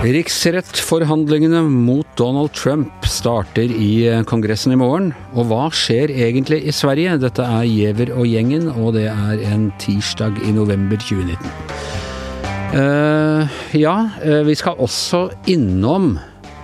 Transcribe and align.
Riksrettforhandlingene 0.00 1.60
mot 1.68 2.06
Donald 2.16 2.54
Trump 2.56 3.04
starter 3.04 3.68
i 3.68 4.06
eh, 4.08 4.22
Kongressen 4.24 4.72
i 4.72 4.78
morgen. 4.80 5.10
Og 5.34 5.50
hva 5.50 5.66
skjer 5.74 6.10
egentlig 6.14 6.62
i 6.64 6.72
Sverige? 6.74 7.18
Dette 7.20 7.44
er 7.44 7.66
Giæver 7.68 8.14
og 8.16 8.24
gjengen, 8.26 8.70
og 8.72 8.94
det 8.96 9.08
er 9.12 9.42
en 9.52 9.68
tirsdag 9.82 10.40
i 10.46 10.54
november 10.56 10.96
2019. 11.02 11.52
Uh, 12.70 12.80
eh, 12.80 13.58
ja, 13.82 13.96
uh, 14.24 14.40
vi 14.46 14.54
skal 14.56 14.78
også 14.78 15.26
innom 15.50 16.14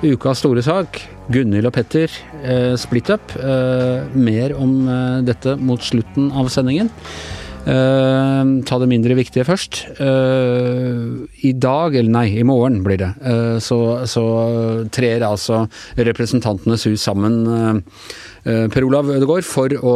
ukas 0.06 0.40
store 0.42 0.62
sak. 0.64 1.15
Gunhild 1.32 1.66
og 1.68 1.74
Petter, 1.74 2.12
eh, 2.42 2.74
split 2.78 3.10
up. 3.10 3.34
mer 4.14 4.54
om 4.56 4.86
dette 5.26 5.56
mot 5.56 5.80
slutten 5.80 6.30
av 6.32 6.48
sendingen. 6.48 6.90
Uh, 7.66 8.62
ta 8.62 8.76
det 8.78 8.86
mindre 8.86 9.16
viktige 9.18 9.42
først. 9.46 9.80
Uh, 9.98 11.26
I 11.42 11.50
dag, 11.58 11.96
eller 11.98 12.12
nei, 12.14 12.28
i 12.38 12.46
morgen 12.46 12.78
blir 12.86 13.00
det, 13.00 13.10
uh, 13.26 13.58
så, 13.58 14.06
så, 14.06 14.22
trer 14.94 15.24
altså 15.26 15.64
Representantenes 15.98 16.86
hus 16.86 17.02
sammen, 17.02 17.42
Per 18.46 18.84
Olav 18.86 19.08
Ødegaard, 19.10 19.42
for 19.42 19.72
å, 19.74 19.94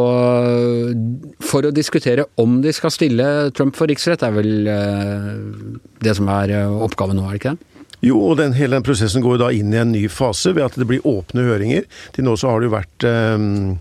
for 1.47 1.63
å 1.63 1.71
diskutere 1.71 2.25
om 2.43 2.57
de 2.59 2.73
skal 2.75 2.91
stille 2.91 3.27
Trump 3.55 3.77
for 3.79 3.87
riksrett. 3.87 4.19
Det 4.19 4.27
er 4.27 4.35
vel 4.35 5.93
det 6.03 6.17
som 6.17 6.27
er 6.35 6.51
oppgaven 6.67 7.15
nå, 7.15 7.29
er 7.29 7.37
det 7.37 7.39
ikke 7.39 7.53
det? 7.55 7.70
Jo, 8.01 8.17
og 8.31 8.39
den, 8.41 8.55
hele 8.57 8.79
den 8.79 8.85
prosessen 8.85 9.23
går 9.23 9.39
da 9.43 9.51
inn 9.53 9.73
i 9.73 9.81
en 9.81 9.93
ny 9.93 10.07
fase 10.09 10.55
ved 10.57 10.65
at 10.65 10.77
det 10.79 10.89
blir 10.89 11.05
åpne 11.07 11.45
høringer. 11.45 11.87
Til 12.15 12.25
nå 12.25 12.35
så 12.39 12.51
har 12.51 12.61
det 12.61 12.71
jo 12.71 12.77
vært 12.79 13.09
um 13.11 13.79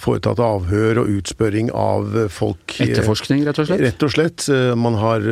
foretatt 0.00 0.40
avhør 0.40 1.02
og 1.02 1.10
utspørring 1.18 1.68
av 1.74 2.14
folk 2.32 2.78
eh, 2.78 2.86
Etterforskning, 2.86 3.42
rett 3.44 3.58
og 3.60 3.68
slett? 3.68 3.82
Rett 3.82 4.04
og 4.06 4.12
slett. 4.14 4.46
Man 4.78 4.96
har 5.00 5.26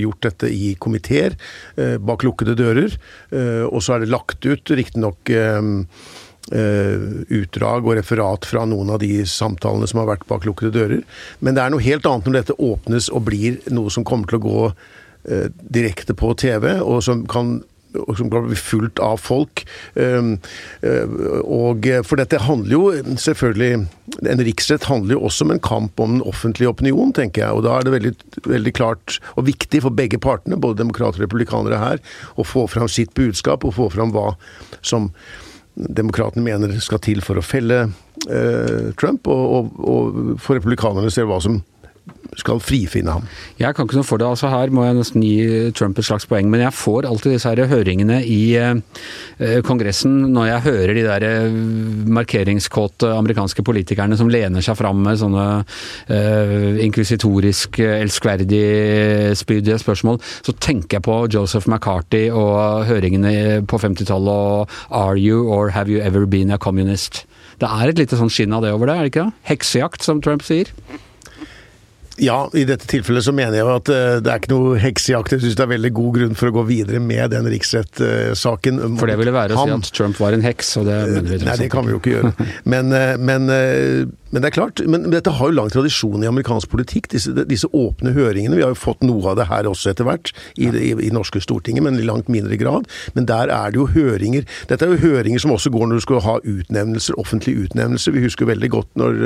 gjort 0.00 0.24
dette 0.24 0.50
i 0.50 0.72
komiteer, 0.80 1.36
bak 2.02 2.24
lukkede 2.26 2.56
dører. 2.58 2.96
Og 3.68 3.84
så 3.84 3.94
er 3.94 4.02
det 4.02 4.10
lagt 4.10 4.46
ut, 4.48 4.74
riktignok 4.74 5.30
utdrag 7.34 7.86
og 7.86 7.94
referat 7.96 8.44
fra 8.48 8.66
noen 8.68 8.90
av 8.92 8.98
de 9.00 9.22
samtalene 9.28 9.86
som 9.88 10.02
har 10.02 10.10
vært 10.10 10.26
bak 10.28 10.44
lukkede 10.48 10.74
dører. 10.74 11.06
Men 11.40 11.56
det 11.56 11.62
er 11.62 11.72
noe 11.72 11.84
helt 11.84 12.08
annet 12.08 12.28
når 12.28 12.40
dette 12.40 12.58
åpnes 12.58 13.08
og 13.14 13.24
blir 13.30 13.62
noe 13.72 13.92
som 13.94 14.04
kommer 14.04 14.28
til 14.28 14.42
å 14.42 14.44
gå 14.44 14.66
direkte 15.24 16.16
på 16.18 16.34
TV, 16.36 16.74
og 16.84 17.02
som 17.06 17.22
kan 17.30 17.56
som 18.16 18.30
kan 18.30 18.46
bli 18.46 18.56
fulgt 18.56 18.98
av 18.98 19.16
folk. 19.22 19.64
Ehm, 19.94 20.38
eh, 20.82 21.08
og 21.44 21.86
For 22.04 22.18
dette 22.18 22.42
handler 22.42 22.72
jo 22.72 23.16
selvfølgelig 23.16 23.86
En 24.30 24.42
riksrett 24.44 24.84
handler 24.84 25.16
jo 25.16 25.24
også 25.26 25.44
om 25.44 25.50
en 25.50 25.60
kamp 25.60 26.00
om 26.00 26.18
den 26.18 26.22
offentlige 26.22 26.68
opinion, 26.68 27.12
tenker 27.12 27.42
jeg. 27.42 27.52
Og 27.52 27.64
da 27.64 27.78
er 27.78 27.84
det 27.84 27.92
veldig, 27.92 28.12
veldig 28.46 28.72
klart 28.72 29.18
og 29.36 29.46
viktig 29.46 29.82
for 29.82 29.90
begge 29.90 30.18
partene, 30.18 30.60
både 30.60 30.78
demokrater 30.78 31.18
og 31.18 31.26
republikanere 31.26 31.78
her, 31.80 31.98
å 32.36 32.44
få 32.44 32.66
fram 32.68 32.88
sitt 32.88 33.14
budskap 33.14 33.64
og 33.64 33.74
få 33.74 33.88
fram 33.90 34.12
hva 34.12 34.36
som 34.82 35.10
demokratene 35.74 36.44
mener 36.44 36.78
skal 36.80 37.00
til 37.02 37.20
for 37.24 37.40
å 37.40 37.42
felle 37.42 37.88
eh, 38.28 38.92
Trump, 39.00 39.26
og, 39.26 39.44
og, 39.56 39.80
og 39.80 40.38
for 40.38 40.60
republikanerne 40.60 41.10
ser 41.10 41.26
hva 41.26 41.40
som 41.42 41.62
skal 42.38 42.60
frifinne 42.62 43.12
ham. 43.14 43.26
Jeg 43.60 43.76
kan 43.76 43.86
ikke 43.86 43.98
noe 43.98 44.06
for 44.06 44.20
det. 44.20 44.26
altså 44.26 44.50
Her 44.50 44.72
må 44.74 44.84
jeg 44.86 44.96
nesten 44.98 45.22
gi 45.24 45.70
Trump 45.76 45.98
et 45.98 46.06
slags 46.06 46.26
poeng. 46.26 46.48
Men 46.50 46.64
jeg 46.64 46.76
får 46.76 47.08
alltid 47.08 47.34
disse 47.34 47.50
her 47.50 47.70
høringene 47.70 48.20
i 48.26 48.40
eh, 48.58 49.60
Kongressen 49.66 50.16
når 50.34 50.48
jeg 50.48 50.64
hører 50.66 50.94
de 50.98 51.04
der 51.06 51.26
eh, 51.28 51.58
markeringskåte 52.18 53.12
amerikanske 53.14 53.64
politikerne 53.66 54.18
som 54.18 54.32
lener 54.32 54.64
seg 54.64 54.78
fram 54.80 55.04
med 55.06 55.20
sånne 55.20 55.46
eh, 56.10 56.82
inkvisitorisk 56.84 57.80
elskverdig 57.84 58.64
spydige 59.38 59.78
spørsmål, 59.82 60.20
så 60.44 60.56
tenker 60.58 60.98
jeg 60.98 61.06
på 61.06 61.18
Joseph 61.32 61.70
McCarthy 61.70 62.26
og 62.30 62.84
høringene 62.88 63.62
på 63.70 63.80
50-tallet 63.80 64.34
og 64.34 64.74
Are 64.90 65.18
you 65.18 65.46
or 65.48 65.70
have 65.74 65.90
you 65.92 66.02
ever 66.02 66.26
been 66.26 66.50
a 66.50 66.58
communist? 66.58 67.24
Det 67.62 67.70
er 67.70 67.90
et 67.90 68.00
lite 68.00 68.18
sånn 68.18 68.32
skinn 68.32 68.54
av 68.56 68.64
det 68.64 68.74
over 68.74 68.90
det, 68.90 68.96
er 68.96 69.06
det 69.06 69.12
ikke? 69.12 69.28
Heksejakt, 69.46 70.02
som 70.02 70.22
Trump 70.24 70.42
sier. 70.46 70.72
Ja, 72.22 72.44
i 72.54 72.62
dette 72.68 72.86
tilfellet 72.86 73.24
så 73.26 73.32
mener 73.34 73.56
jeg 73.58 73.64
jo 73.66 73.72
at 73.74 73.90
eh, 73.90 74.16
det 74.22 74.30
er 74.30 74.42
ikke 74.42 74.52
noe 74.52 74.78
heksejakt. 74.78 75.34
Jeg 75.34 75.42
syns 75.42 75.56
det 75.58 75.64
er 75.64 75.70
veldig 75.72 75.90
god 75.96 76.10
grunn 76.18 76.36
for 76.38 76.50
å 76.50 76.54
gå 76.60 76.62
videre 76.68 77.00
med 77.02 77.32
den 77.34 77.48
riksrettssaken. 77.50 78.82
For 79.00 79.10
det 79.10 79.16
ville 79.18 79.34
være 79.34 79.56
å 79.56 79.64
si 79.64 79.74
at 79.74 79.90
Trump 79.96 80.20
var 80.22 80.36
en 80.36 80.44
heks, 80.46 80.76
og 80.78 80.86
det 80.90 80.98
mener 81.10 81.32
vi 81.32 81.40
Nei, 81.48 81.56
det 81.64 81.70
kan 81.72 81.88
vi 81.88 81.96
jo 81.96 82.02
ikke 82.02 82.14
gjøre. 82.14 82.32
Men, 82.74 82.92
eh, 82.94 83.16
men 83.18 83.50
eh, 83.52 84.04
men 84.34 84.42
det 84.42 84.50
er 84.50 84.56
klart, 84.56 84.80
men 84.90 85.06
dette 85.12 85.30
har 85.30 85.50
jo 85.50 85.54
lang 85.54 85.70
tradisjon 85.70 86.24
i 86.24 86.26
amerikansk 86.26 86.72
politikk, 86.72 87.06
disse, 87.12 87.30
disse, 87.46 87.68
åpne 87.70 88.10
høringene. 88.16 88.58
Vi 88.58 88.64
har 88.64 88.72
jo 88.72 88.80
fått 88.80 89.04
noe 89.06 89.30
av 89.30 89.38
det 89.38 89.46
her 89.46 89.68
også 89.70 89.92
etter 89.92 90.08
hvert, 90.08 90.32
i, 90.58 90.66
i, 90.66 90.90
i 91.06 91.10
norske 91.14 91.38
Stortinget, 91.44 91.84
men 91.86 92.00
i 92.00 92.06
langt 92.06 92.26
mindre 92.32 92.58
grad. 92.58 92.88
Men 93.14 93.28
der 93.30 93.52
er 93.54 93.70
det 93.70 93.78
jo 93.78 93.86
høringer. 93.94 94.42
Dette 94.70 94.88
er 94.88 94.96
jo 94.96 95.02
høringer 95.04 95.44
som 95.44 95.54
også 95.54 95.70
går 95.74 95.86
når 95.86 96.02
du 96.02 96.06
skal 96.06 96.22
ha 96.26 96.34
utnevnelser, 96.42 97.18
offentlige 97.20 97.68
utnevnelser. 97.68 98.16
Vi 98.16 98.24
husker 98.26 98.50
veldig 98.50 98.72
godt 98.74 98.90
når 98.98 99.20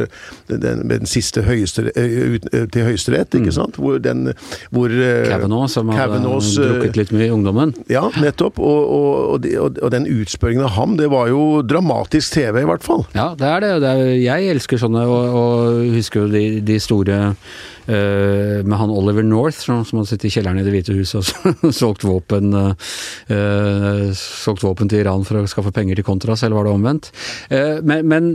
den, 0.52 0.84
den 0.92 1.08
siste 1.08 1.46
høyestere, 1.46 1.94
ut, 1.96 2.44
til 2.52 2.84
Høyesterett, 2.90 3.32
ikke 3.32 3.48
mm. 3.48 3.56
sant? 3.56 3.80
Hvor 3.80 3.96
den 4.02 4.28
hvor 4.75 4.92
Kavanaugh, 4.92 5.70
som 5.72 5.88
hadde 5.94 6.20
drukket 6.20 7.00
litt 7.00 7.14
mye 7.16 7.30
i 7.30 7.32
ungdommen. 7.32 7.72
Ja, 7.88 8.04
nettopp. 8.20 8.60
Og, 8.60 8.92
og, 8.98 9.48
og, 9.48 9.80
og 9.80 9.92
den 9.94 10.04
utspørringen 10.10 10.66
av 10.69 10.75
ham, 10.76 10.98
det 11.00 11.08
var 11.12 11.32
jo 11.32 11.62
dramatisk 11.64 12.36
TV, 12.36 12.60
i 12.62 12.69
hvert 12.69 12.84
fall. 12.84 13.06
Ja, 13.16 13.30
det 13.38 13.48
er 13.48 13.64
det. 13.64 13.72
det 13.86 13.94
er, 13.94 14.14
jeg 14.20 14.52
elsker 14.52 14.80
sånne 14.84 14.97
og, 15.04 15.38
og 15.38 15.82
husker 15.94 16.25
jo 16.25 16.31
de, 16.32 16.44
de 16.64 16.78
store 16.82 17.19
uh, 17.28 18.59
med 18.64 18.76
han 18.81 18.94
Oliver 18.94 19.26
North, 19.26 19.59
som, 19.62 19.84
som 19.86 20.00
hadde 20.00 20.12
sittet 20.12 20.31
i 20.31 20.34
kjelleren 20.36 20.60
i 20.60 20.66
Det 20.66 20.75
hvite 20.75 20.97
huset 20.98 21.32
og 21.62 21.72
solgt 21.81 22.06
våpen, 22.09 22.54
uh, 22.54 24.14
solgt 24.19 24.64
våpen 24.66 24.91
til 24.91 25.04
Iran 25.04 25.26
for 25.28 25.41
å 25.41 25.50
skaffe 25.50 25.75
penger 25.75 25.98
til 25.98 26.08
Contras, 26.08 26.44
eller 26.44 26.60
var 26.60 26.69
det 26.69 26.78
omvendt? 26.78 27.12
Uh, 27.53 27.78
men, 27.82 28.08
men 28.08 28.32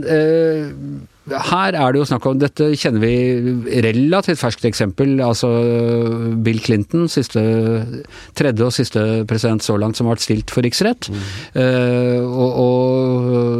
her 1.24 1.72
er 1.72 1.92
det 1.94 2.00
jo 2.02 2.06
snakk 2.08 2.26
om 2.28 2.40
Dette 2.40 2.66
kjenner 2.76 3.00
vi 3.00 3.78
relativt 3.84 4.42
ferskt 4.42 4.66
eksempel. 4.68 5.16
Altså 5.24 5.48
Bill 6.44 6.60
Clinton, 6.60 7.06
siste, 7.08 7.40
tredje 8.36 8.66
og 8.66 8.74
siste 8.76 9.24
president 9.28 9.64
så 9.64 9.78
langt 9.80 9.96
som 9.96 10.08
har 10.08 10.18
vært 10.18 10.26
stilt 10.26 10.52
for 10.52 10.66
riksrett. 10.66 11.08
Mm. 11.08 11.22
Uh, 11.56 12.20
og, 12.28 12.60
og, 12.64 13.53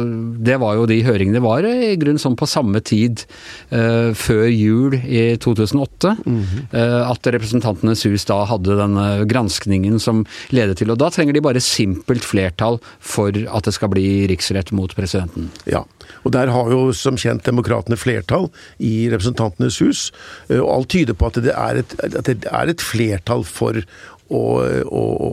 det 0.47 0.57
var 0.61 0.77
jo 0.77 0.87
de 0.89 0.99
høringene 1.05 1.41
var 1.43 1.65
i 1.67 1.95
grunn 1.99 2.19
sånn 2.21 2.37
på 2.39 2.47
samme 2.49 2.81
tid 2.85 3.25
uh, 3.73 4.11
før 4.17 4.45
jul 4.49 4.97
i 4.97 5.35
2008. 5.41 6.15
Mm. 6.25 6.43
Uh, 6.73 7.01
at 7.09 7.31
Representantenes 7.35 8.05
hus 8.07 8.27
da 8.29 8.41
hadde 8.49 8.77
denne 8.79 9.07
granskningen 9.29 9.99
som 10.01 10.23
ledet 10.55 10.79
til 10.81 10.93
Og 10.93 10.99
da 11.01 11.09
trenger 11.13 11.35
de 11.35 11.43
bare 11.43 11.63
simpelt 11.63 12.25
flertall 12.25 12.79
for 12.99 13.33
at 13.33 13.67
det 13.67 13.75
skal 13.75 13.91
bli 13.93 14.25
riksrett 14.31 14.71
mot 14.75 14.93
presidenten. 14.97 15.49
Ja, 15.69 15.83
og 16.23 16.33
der 16.35 16.51
har 16.53 16.71
jo 16.73 16.89
som 16.95 17.19
kjent 17.19 17.45
demokratene 17.47 17.97
flertall 17.99 18.49
i 18.83 19.07
Representantenes 19.13 19.79
hus. 19.83 20.07
Eh, 20.49 20.61
og 20.61 20.71
alt 20.79 20.91
tyder 20.95 21.17
på 21.17 21.29
at 21.29 21.41
det 21.45 21.53
er 21.55 21.81
et, 21.83 21.97
at 22.05 22.29
det 22.29 22.37
er 22.49 22.71
et 22.71 22.83
flertall 22.83 23.45
for 23.47 23.81
å, 24.33 24.43
og, 24.89 25.25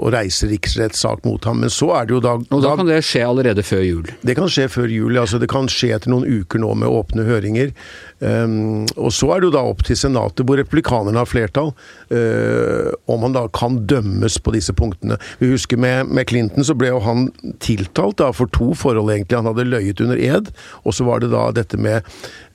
og 0.00 0.08
reise 0.14 0.48
riksrettssak 0.50 1.24
mot 1.26 1.44
ham. 1.46 1.60
Men 1.62 1.72
så 1.72 1.92
er 2.00 2.08
det 2.08 2.16
jo 2.16 2.22
da 2.24 2.34
Og 2.40 2.64
da 2.64 2.74
kan 2.78 2.88
det 2.88 3.00
skje 3.06 3.22
allerede 3.26 3.62
før 3.66 3.84
jul? 3.86 4.10
Det 4.26 4.34
kan 4.38 4.50
skje 4.50 4.66
før 4.72 4.90
jul. 4.90 5.18
altså 5.20 5.38
Det 5.38 5.50
kan 5.52 5.70
skje 5.70 5.92
etter 5.96 6.10
noen 6.10 6.26
uker 6.26 6.62
nå 6.62 6.72
med 6.82 6.90
åpne 6.90 7.26
høringer. 7.28 7.74
Um, 8.20 8.84
og 9.00 9.14
så 9.16 9.30
er 9.32 9.40
det 9.40 9.48
jo 9.48 9.54
da 9.54 9.62
opp 9.64 9.80
til 9.86 9.96
Senatet, 9.96 10.44
hvor 10.44 10.58
republikanerne 10.60 11.16
har 11.16 11.28
flertall, 11.28 11.70
uh, 12.12 12.90
om 13.08 13.24
han 13.24 13.36
da 13.36 13.46
kan 13.56 13.78
dømmes 13.88 14.36
på 14.44 14.52
disse 14.52 14.74
punktene. 14.76 15.16
Vi 15.40 15.48
husker 15.54 15.80
med, 15.80 16.10
med, 16.12 16.28
Clinton 16.28 16.66
så 16.66 16.76
ble 16.76 16.90
jo 16.92 17.00
han 17.04 17.30
tiltalt 17.64 18.18
da 18.20 18.28
for 18.36 18.50
to 18.52 18.74
forhold, 18.76 19.08
egentlig. 19.08 19.38
Han 19.40 19.48
hadde 19.48 19.68
løyet 19.70 20.04
under 20.04 20.20
ed, 20.20 20.52
og 20.84 20.96
så 20.96 21.06
var 21.08 21.24
det 21.24 21.32
da 21.32 21.46
dette 21.56 21.80
med 21.80 22.04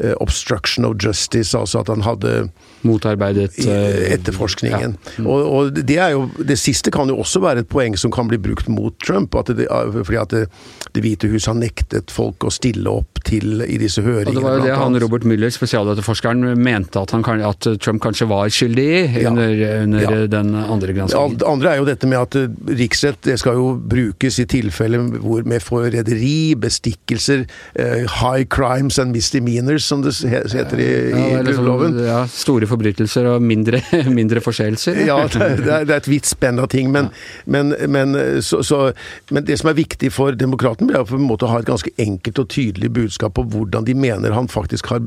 uh, 0.04 0.14
obstruction 0.22 0.86
of 0.86 1.00
justice, 1.02 1.58
altså 1.58 1.82
at 1.82 1.90
han 1.94 2.06
hadde 2.06 2.38
Motarbeidet 2.86 3.58
uh, 3.66 3.98
etterforskningen. 4.14 4.94
Ja. 4.94 5.18
Mm. 5.18 5.30
Og, 5.32 5.50
og, 5.50 5.82
det 5.86 5.98
er 5.98 6.12
jo 6.14 6.28
Det 6.38 6.58
siste 6.60 6.92
kan 6.94 7.10
jo 7.10 7.18
også 7.24 7.42
være 7.42 7.64
et 7.64 7.70
poeng 7.72 7.96
som 7.98 8.14
kan 8.14 8.30
bli 8.30 8.38
brukt 8.38 8.70
mot 8.70 8.94
Trump, 9.02 9.34
at 9.40 9.50
det, 9.58 9.66
fordi 9.98 10.22
at 10.22 10.36
det, 10.36 10.46
det 10.94 11.02
hvite 11.02 11.30
hus 11.32 11.50
har 11.50 11.58
nektet 11.58 12.14
folk 12.14 12.46
å 12.46 12.54
stille 12.54 12.92
opp 12.92 13.24
til 13.26 13.66
i 13.66 13.80
disse 13.82 14.04
høringene. 14.06 14.36
Og 14.36 14.38
det 14.38 14.46
var 14.46 14.60
jo 14.60 14.68
det 14.68 14.78
han 14.78 15.02
Robert 15.02 15.26
Müller 15.26 15.55
spesialetterforskeren 15.56 16.44
mente 16.62 17.02
at, 17.02 17.14
kan, 17.26 17.42
at, 17.46 17.68
Trump 17.82 18.04
kanskje 18.04 18.28
var 18.30 18.50
skyldig 18.54 18.86
i 18.86 19.24
ja. 19.24 19.32
under, 19.32 19.84
under 19.84 20.06
ja. 20.06 20.28
den 20.32 20.54
andre 20.56 20.94
granskingen. 20.94 21.38
Det 21.40 21.48
andre 21.50 21.74
er 21.74 21.82
jo 21.82 21.88
dette 21.88 22.10
med 22.10 22.20
at 22.22 22.38
eh, 22.40 22.76
riksrett 22.80 23.22
det 23.26 23.38
skal 23.42 23.58
jo 23.60 23.72
brukes 23.80 24.40
i 24.42 24.48
tilfelle 24.50 25.00
hvor 25.24 25.46
med 25.48 25.64
forræderi, 25.64 26.56
bestikkelser, 26.60 27.46
uh, 27.80 28.06
high 28.20 28.46
crimes 28.52 29.00
and 29.02 29.16
misdemeanors, 29.16 29.86
som 29.88 30.04
det 30.06 30.14
heter 30.24 30.82
i, 30.82 30.90
ja, 31.12 31.40
i 31.40 31.44
Grunnloven. 31.46 31.98
ja, 32.06 32.20
store 32.32 32.70
forbrytelser 32.70 33.30
og 33.34 33.44
mindre, 33.44 33.82
mindre 34.20 34.44
forseelser. 34.44 35.02
ja, 35.08 35.18
det, 35.32 35.42
er, 35.42 35.88
det 35.88 35.96
er 35.96 35.98
et 35.98 36.10
vidt 36.10 36.30
spenn 36.30 36.62
av 36.62 36.70
ting. 36.74 36.92
Men, 36.94 37.12
men, 37.46 37.74
men, 37.92 38.16
så, 38.46 38.62
så, 38.66 38.82
men, 39.30 39.46
det 39.48 39.60
som 39.62 39.72
er 39.72 39.80
viktig 39.80 40.12
for 40.14 40.36
demokraten, 40.38 40.90
blir 40.90 41.06
på 41.08 41.20
en 41.20 41.28
måte 41.28 41.48
å 41.48 41.54
ha 41.54 41.62
et 41.62 41.70
ganske 41.70 41.92
enkelt 42.02 42.42
og 42.44 42.50
tydelig 42.54 42.92
budskap 42.96 43.36
på 43.38 43.46
hvordan 43.54 43.88
de 43.88 43.96
mener 43.98 44.36
han 44.36 44.50
faktisk 44.52 44.92
har, 44.92 45.06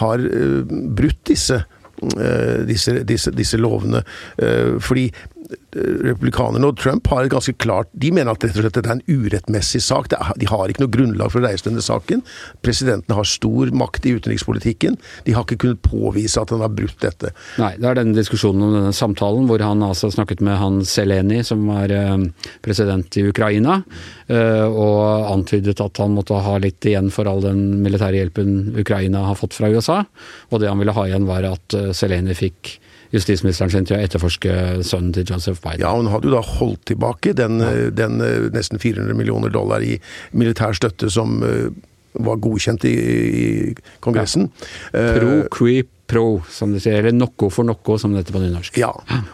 har 0.00 0.22
uh, 0.22 0.62
brutt 0.96 1.22
disse, 1.28 1.60
uh, 2.02 2.60
disse, 2.68 2.98
disse, 3.08 3.32
disse 3.34 3.60
lovene. 3.60 4.02
Uh, 4.40 4.76
fordi 4.82 5.08
republikanerne 5.76 6.70
og 6.70 6.78
Trump 6.80 7.06
har 7.12 7.26
et 7.26 7.32
ganske 7.32 7.52
klart 7.60 7.90
De 7.92 8.10
mener 8.14 8.32
at 8.32 8.44
rett 8.44 8.56
og 8.56 8.64
slett 8.64 8.76
dette 8.78 8.90
er 8.90 8.98
en 8.98 9.24
urettmessig 9.26 9.82
sak. 9.84 10.08
de 10.10 10.48
har 10.48 10.70
ikke 10.70 10.82
noe 10.82 10.92
grunnlag 10.92 11.32
for 11.32 11.42
å 11.42 11.46
reise 11.46 11.66
denne 11.66 11.84
saken. 11.84 12.22
Presidenten 12.64 13.14
har 13.14 13.28
stor 13.28 13.70
makt 13.76 14.06
i 14.08 14.14
utenrikspolitikken. 14.16 14.96
De 15.26 15.34
har 15.36 15.44
ikke 15.46 15.60
kunnet 15.64 15.82
påvise 15.84 16.40
at 16.40 16.52
han 16.54 16.64
har 16.64 16.72
brutt 16.72 16.98
dette. 17.02 17.32
Nei, 17.60 17.74
det 17.78 17.90
er 17.90 18.00
denne 18.00 18.16
diskusjonen 18.16 18.66
om 18.66 18.74
denne 18.78 18.94
samtalen 18.96 19.46
hvor 19.50 19.62
han 19.62 19.84
altså 19.86 20.10
snakket 20.12 20.42
med 20.46 20.58
han 20.60 20.80
Seleni 20.86 21.42
som 21.46 21.62
er 21.76 21.94
eh, 21.94 22.16
president 22.64 23.20
i 23.20 23.26
Ukraina, 23.30 23.80
eh, 24.32 24.64
og 24.66 25.30
antydet 25.32 25.78
at 25.82 26.02
han 26.02 26.16
måtte 26.16 26.40
ha 26.42 26.56
litt 26.62 26.84
igjen 26.86 27.12
for 27.14 27.28
all 27.30 27.44
den 27.44 27.82
militære 27.84 28.22
hjelpen 28.22 28.74
Ukraina 28.80 29.26
har 29.28 29.38
fått 29.38 29.56
fra 29.56 29.70
USA. 29.70 30.02
Og 30.50 30.62
det 30.62 30.72
han 30.72 30.80
ville 30.80 30.96
ha 30.96 31.06
igjen, 31.06 31.28
var 31.28 31.46
at 31.48 31.78
Seleni 31.96 32.34
fikk 32.36 32.76
justisministeren 33.16 33.72
sin 33.72 33.88
til 33.88 33.98
å 33.98 34.04
etterforske 34.04 34.54
sønnen 34.86 35.12
til 35.16 35.26
Joseph 35.28 35.62
Biden. 35.64 35.84
Ja, 35.84 35.94
hun 35.96 36.10
hadde 36.12 36.30
jo 36.30 36.36
da 36.36 36.44
holdt 36.44 36.86
tilbake 36.92 37.34
den. 37.36 37.60
Eh, 37.64 37.88
den 37.96 38.20
eh, 38.24 38.48
nesten 38.54 38.82
400 38.82 39.16
millioner 39.18 39.52
dollar 39.52 39.84
i 39.84 39.98
militær 40.36 40.76
støtte 40.76 41.10
som 41.12 41.40
eh, 41.46 41.68
var 42.16 42.40
godkjent 42.40 42.86
i, 42.88 42.94
i 42.96 43.46
Kongressen. 44.04 44.48
Ja. 44.94 45.12
Pro 45.18 45.42
creep 45.52 45.92
pro, 46.06 46.40
som 46.50 46.70
de 46.74 46.80
sier, 46.82 47.00
eller 47.00 47.14
noe 47.16 47.48
for 47.52 47.66
noe, 47.66 47.98
som 47.98 48.12
det 48.14 48.22
heter 48.22 48.36
på 48.36 48.42
nynorsk. 48.42 48.78
Ja, 48.80 48.92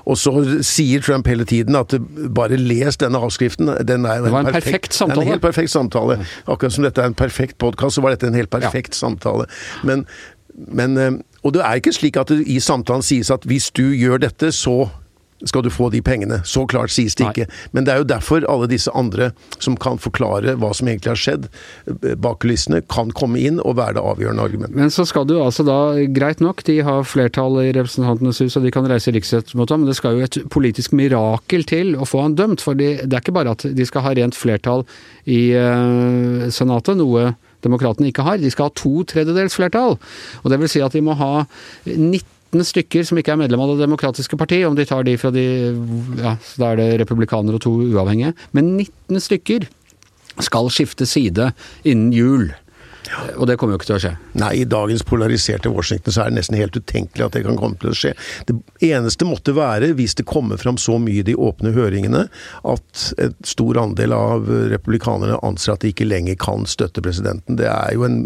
og 0.08 0.16
så 0.20 0.32
sier 0.64 1.02
Trump 1.04 1.28
hele 1.28 1.44
tiden 1.48 1.76
at 1.78 1.94
bare 2.32 2.56
les 2.56 2.96
denne 3.00 3.20
avskriften. 3.22 3.74
Den 3.88 4.06
er 4.08 4.22
det 4.24 4.32
var 4.32 4.46
en 4.46 4.48
perfekt, 4.48 4.70
perfekt 4.70 4.96
samtale. 4.96 5.26
En 5.26 5.32
helt 5.34 5.44
perfekt 5.44 5.74
samtale. 5.74 6.18
Akkurat 6.46 6.76
som 6.76 6.86
dette 6.86 7.04
er 7.04 7.12
en 7.12 7.18
perfekt 7.18 7.58
podkast, 7.62 7.98
så 7.98 8.04
var 8.04 8.16
dette 8.16 8.30
en 8.30 8.38
helt 8.38 8.52
perfekt 8.52 8.96
ja. 8.96 9.02
samtale. 9.04 9.48
Men, 9.84 10.06
men 10.64 11.20
og 11.42 11.54
det 11.56 11.62
er 11.66 11.80
ikke 11.80 11.94
slik 11.94 12.18
at 12.20 12.32
det 12.32 12.44
i 12.46 12.60
samtalen 12.62 13.04
sies 13.04 13.30
at 13.34 13.46
hvis 13.48 13.70
du 13.74 13.88
gjør 13.90 14.22
dette, 14.22 14.52
så 14.54 14.88
skal 15.48 15.62
du 15.62 15.70
få 15.70 15.88
de 15.90 16.02
pengene. 16.02 16.40
Så 16.46 16.64
klart 16.70 16.92
sies 16.94 17.16
det 17.18 17.26
ikke. 17.30 17.46
Men 17.74 17.86
det 17.86 17.94
er 17.94 18.02
jo 18.02 18.08
derfor 18.08 18.44
alle 18.50 18.68
disse 18.70 18.92
andre 18.94 19.32
som 19.58 19.76
kan 19.80 19.98
forklare 20.02 20.54
hva 20.60 20.72
som 20.76 20.88
egentlig 20.90 21.12
har 21.12 21.18
skjedd 21.18 21.48
bak 22.22 22.40
kulissene, 22.44 22.82
kan 22.92 23.12
komme 23.16 23.42
inn 23.42 23.60
og 23.62 23.76
være 23.80 23.98
det 23.98 24.04
avgjørende 24.12 24.46
argumentet. 24.46 24.78
Men 24.78 24.94
så 24.94 25.06
skal 25.08 25.26
du 25.28 25.36
altså 25.42 25.66
da, 25.66 25.78
greit 26.14 26.42
nok, 26.44 26.62
de 26.68 26.78
har 26.86 27.06
flertall 27.08 27.58
i 27.64 27.72
Representantenes 27.74 28.42
hus 28.44 28.58
og 28.58 28.66
de 28.66 28.74
kan 28.74 28.88
reise 28.90 29.14
riksrett 29.14 29.54
mot 29.58 29.70
ham, 29.70 29.82
men 29.82 29.90
det 29.90 29.98
skal 29.98 30.18
jo 30.18 30.26
et 30.26 30.40
politisk 30.52 30.94
mirakel 30.96 31.66
til 31.68 31.96
å 31.96 32.08
få 32.08 32.26
han 32.26 32.38
dømt. 32.38 32.64
For 32.64 32.78
det 32.78 33.08
er 33.08 33.20
ikke 33.20 33.34
bare 33.34 33.56
at 33.56 33.66
de 33.66 33.88
skal 33.88 34.06
ha 34.06 34.14
rent 34.18 34.38
flertall 34.38 34.86
i 35.26 35.48
uh, 35.58 36.46
Senatet, 36.52 36.98
noe 37.00 37.32
demokratene 37.64 38.10
ikke 38.10 38.26
har. 38.26 38.40
De 38.40 38.50
skal 38.52 38.68
ha 38.68 38.76
to 38.78 39.02
tredjedels 39.08 39.56
flertall. 39.58 39.98
Og 40.42 40.52
det 40.52 40.60
vil 40.62 40.70
si 40.72 40.82
at 40.84 40.94
de 40.94 41.04
må 41.04 41.16
ha 41.18 41.44
19 41.86 42.66
stykker 42.68 43.06
som 43.08 43.20
ikke 43.20 43.34
er 43.34 43.42
medlem 43.44 43.62
av 43.64 43.74
Det 43.74 43.86
demokratiske 43.86 44.36
parti, 44.36 44.62
om 44.68 44.76
de 44.76 44.86
tar 44.88 45.06
de 45.08 45.16
fra 45.20 45.32
de 45.34 45.46
Ja, 46.20 46.36
da 46.60 46.72
er 46.72 46.80
det 46.80 46.90
republikanere 47.04 47.58
og 47.58 47.64
to 47.64 47.76
uavhengige. 47.86 48.34
Men 48.52 48.76
19 48.76 49.22
stykker 49.22 49.68
skal 50.40 50.70
skifte 50.72 51.06
side 51.08 51.52
innen 51.84 52.12
jul. 52.16 52.50
Og 53.36 53.46
det 53.48 53.56
kommer 53.60 53.74
jo 53.74 53.80
ikke 53.80 53.90
til 53.90 53.96
å 53.96 54.02
skje. 54.02 54.12
Nei, 54.40 54.52
i 54.62 54.66
dagens 54.68 55.04
polariserte 55.06 55.72
Washington 55.72 56.14
så 56.14 56.24
er 56.24 56.32
det 56.32 56.38
nesten 56.40 56.58
helt 56.58 56.76
utenkelig 56.76 57.26
at 57.26 57.36
det 57.36 57.44
kan 57.46 57.58
komme 57.60 57.78
til 57.80 57.92
å 57.92 57.96
skje. 57.96 58.12
Det 58.48 58.56
eneste 58.88 59.28
måtte 59.28 59.54
være, 59.56 59.92
hvis 59.98 60.16
det 60.18 60.26
kommer 60.28 60.60
fram 60.60 60.78
så 60.80 60.98
mye 61.02 61.20
i 61.20 61.26
de 61.26 61.36
åpne 61.36 61.74
høringene, 61.76 62.24
at 62.72 63.04
et 63.22 63.36
stor 63.48 63.80
andel 63.82 64.14
av 64.16 64.48
republikanerne 64.72 65.40
anser 65.44 65.74
at 65.74 65.84
de 65.84 65.92
ikke 65.92 66.08
lenger 66.08 66.38
kan 66.40 66.66
støtte 66.68 67.04
presidenten. 67.04 67.58
Det 67.60 67.68
er 67.70 67.96
jo 67.96 68.06
en 68.08 68.20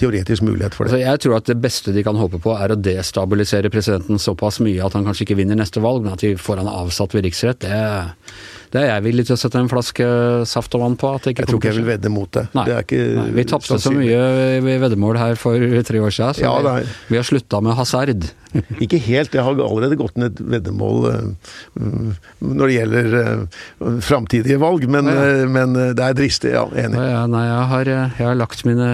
teoretisk 0.00 0.46
mulighet 0.46 0.76
for 0.76 0.86
det. 0.86 0.94
Altså, 0.94 1.04
jeg 1.04 1.24
tror 1.24 1.38
at 1.40 1.50
det 1.50 1.58
beste 1.62 1.94
de 1.96 2.04
kan 2.06 2.18
håpe 2.20 2.40
på, 2.42 2.54
er 2.56 2.74
å 2.74 2.80
destabilisere 2.80 3.72
presidenten 3.72 4.20
såpass 4.20 4.60
mye 4.64 4.84
at 4.84 4.96
han 4.96 5.06
kanskje 5.06 5.28
ikke 5.28 5.40
vinner 5.42 5.58
neste 5.58 5.82
valg, 5.84 6.04
men 6.04 6.16
at 6.16 6.24
de 6.24 6.34
får 6.40 6.62
han 6.62 6.70
avsatt 6.70 7.16
ved 7.16 7.28
riksrett. 7.28 7.60
det 7.64 8.69
det 8.70 8.82
er 8.84 8.92
jeg 8.92 9.04
villig 9.08 9.24
til 9.26 9.34
å 9.34 9.40
sette 9.40 9.58
en 9.58 9.70
flaske 9.70 10.06
saft 10.46 10.74
og 10.78 10.84
vann 10.84 10.96
på. 10.98 11.10
jeg 11.26 11.42
tror 11.42 11.58
ikke 11.58 11.72
jeg 11.72 11.78
vil 11.80 11.88
vedde 11.88 12.12
mot 12.12 12.30
det. 12.36 12.44
Nei. 12.54 12.66
det 12.68 12.76
ikke, 12.84 13.00
nei 13.16 13.26
vi 13.34 13.44
tapte 13.50 13.78
så 13.82 13.90
mye 13.94 14.20
i 14.60 14.76
veddemål 14.84 15.18
her 15.18 15.40
for 15.40 15.82
tre 15.88 16.02
år 16.02 16.14
siden, 16.14 16.38
så 16.38 16.44
ja, 16.44 16.52
vi, 16.78 16.84
vi, 17.10 17.18
har 17.18 17.26
slutta 17.26 17.62
med 17.66 17.74
hasard. 17.78 18.28
ikke 18.84 19.00
helt. 19.04 19.34
Jeg 19.34 19.46
har 19.46 19.62
allerede 19.64 19.98
gått 20.00 20.18
ned 20.20 20.34
et 20.34 20.42
veddemål 20.56 21.08
uh, 21.08 22.12
når 22.40 22.62
det 22.64 22.76
gjelder 22.76 23.16
uh, 23.16 23.96
framtidige 24.04 24.60
valg, 24.62 24.86
men, 24.90 25.10
ja. 25.10 25.26
ja. 25.42 25.48
men, 25.50 25.74
det 25.96 26.06
er 26.06 26.18
dristig, 26.18 26.54
ja. 26.56 26.66
Enig. 26.70 27.00
Ja, 27.00 27.24
nei, 27.30 27.44
jeg 27.48 27.66
har, 27.72 27.92
jeg 27.94 28.26
har, 28.26 28.38
lagt 28.40 28.64
mine 28.68 28.90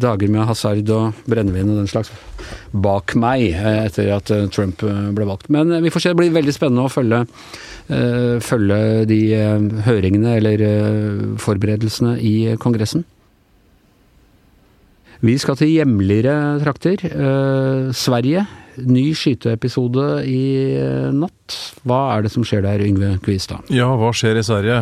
dager 0.00 0.30
med 0.30 0.46
hasard 0.48 0.92
og 0.94 1.24
brennevin 1.30 1.72
og 1.72 1.82
den 1.82 1.90
slags 1.90 2.12
bak 2.70 3.16
meg 3.18 3.56
etter 3.56 4.12
at 4.14 4.30
Trump 4.54 4.84
ble 4.84 5.26
valgt. 5.26 5.50
Men 5.52 5.72
vi 5.84 5.92
får 5.92 6.04
se, 6.04 6.14
det 6.14 6.20
blir 6.22 6.38
veldig 6.38 6.54
spennende 6.54 6.86
å 6.86 6.92
følge 6.92 7.24
Eh, 7.90 8.36
følge 8.44 9.06
de 9.10 9.18
eh, 9.34 9.62
høringene 9.82 10.36
eller 10.38 10.62
eh, 10.62 11.22
forberedelsene 11.42 12.14
i 12.22 12.34
Kongressen. 12.62 13.02
Vi 15.20 15.36
skal 15.40 15.58
til 15.60 15.74
hjemligere 15.74 16.58
trakter. 16.62 17.02
Sverige. 17.96 18.46
Ny 18.80 19.10
skyteepisode 19.18 20.06
i 20.24 20.44
natt. 21.12 21.56
Hva 21.84 21.98
er 22.14 22.24
det 22.24 22.32
som 22.32 22.46
skjer 22.46 22.64
der, 22.64 22.80
Yngve 22.86 23.18
Kvistad? 23.24 23.68
Ja, 23.74 23.90
hva 24.00 24.12
skjer 24.16 24.40
i 24.40 24.44
Sverige? 24.46 24.78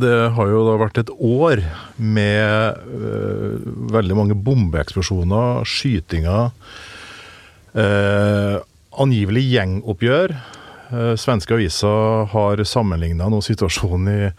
Det 0.00 0.14
har 0.36 0.52
jo 0.52 0.62
da 0.64 0.78
vært 0.80 1.02
et 1.02 1.12
år 1.12 1.60
med 2.00 2.80
veldig 3.92 4.16
mange 4.16 4.38
bombeeksplosjoner, 4.38 5.66
skytinger, 5.68 6.54
angivelig 9.04 9.44
gjengoppgjør 9.50 10.38
Eh, 10.90 11.14
svenske 11.14 11.54
aviser 11.54 12.26
har 12.32 12.64
sammenligna 12.66 13.28
situasjonen 13.44 14.08
i 14.10 14.30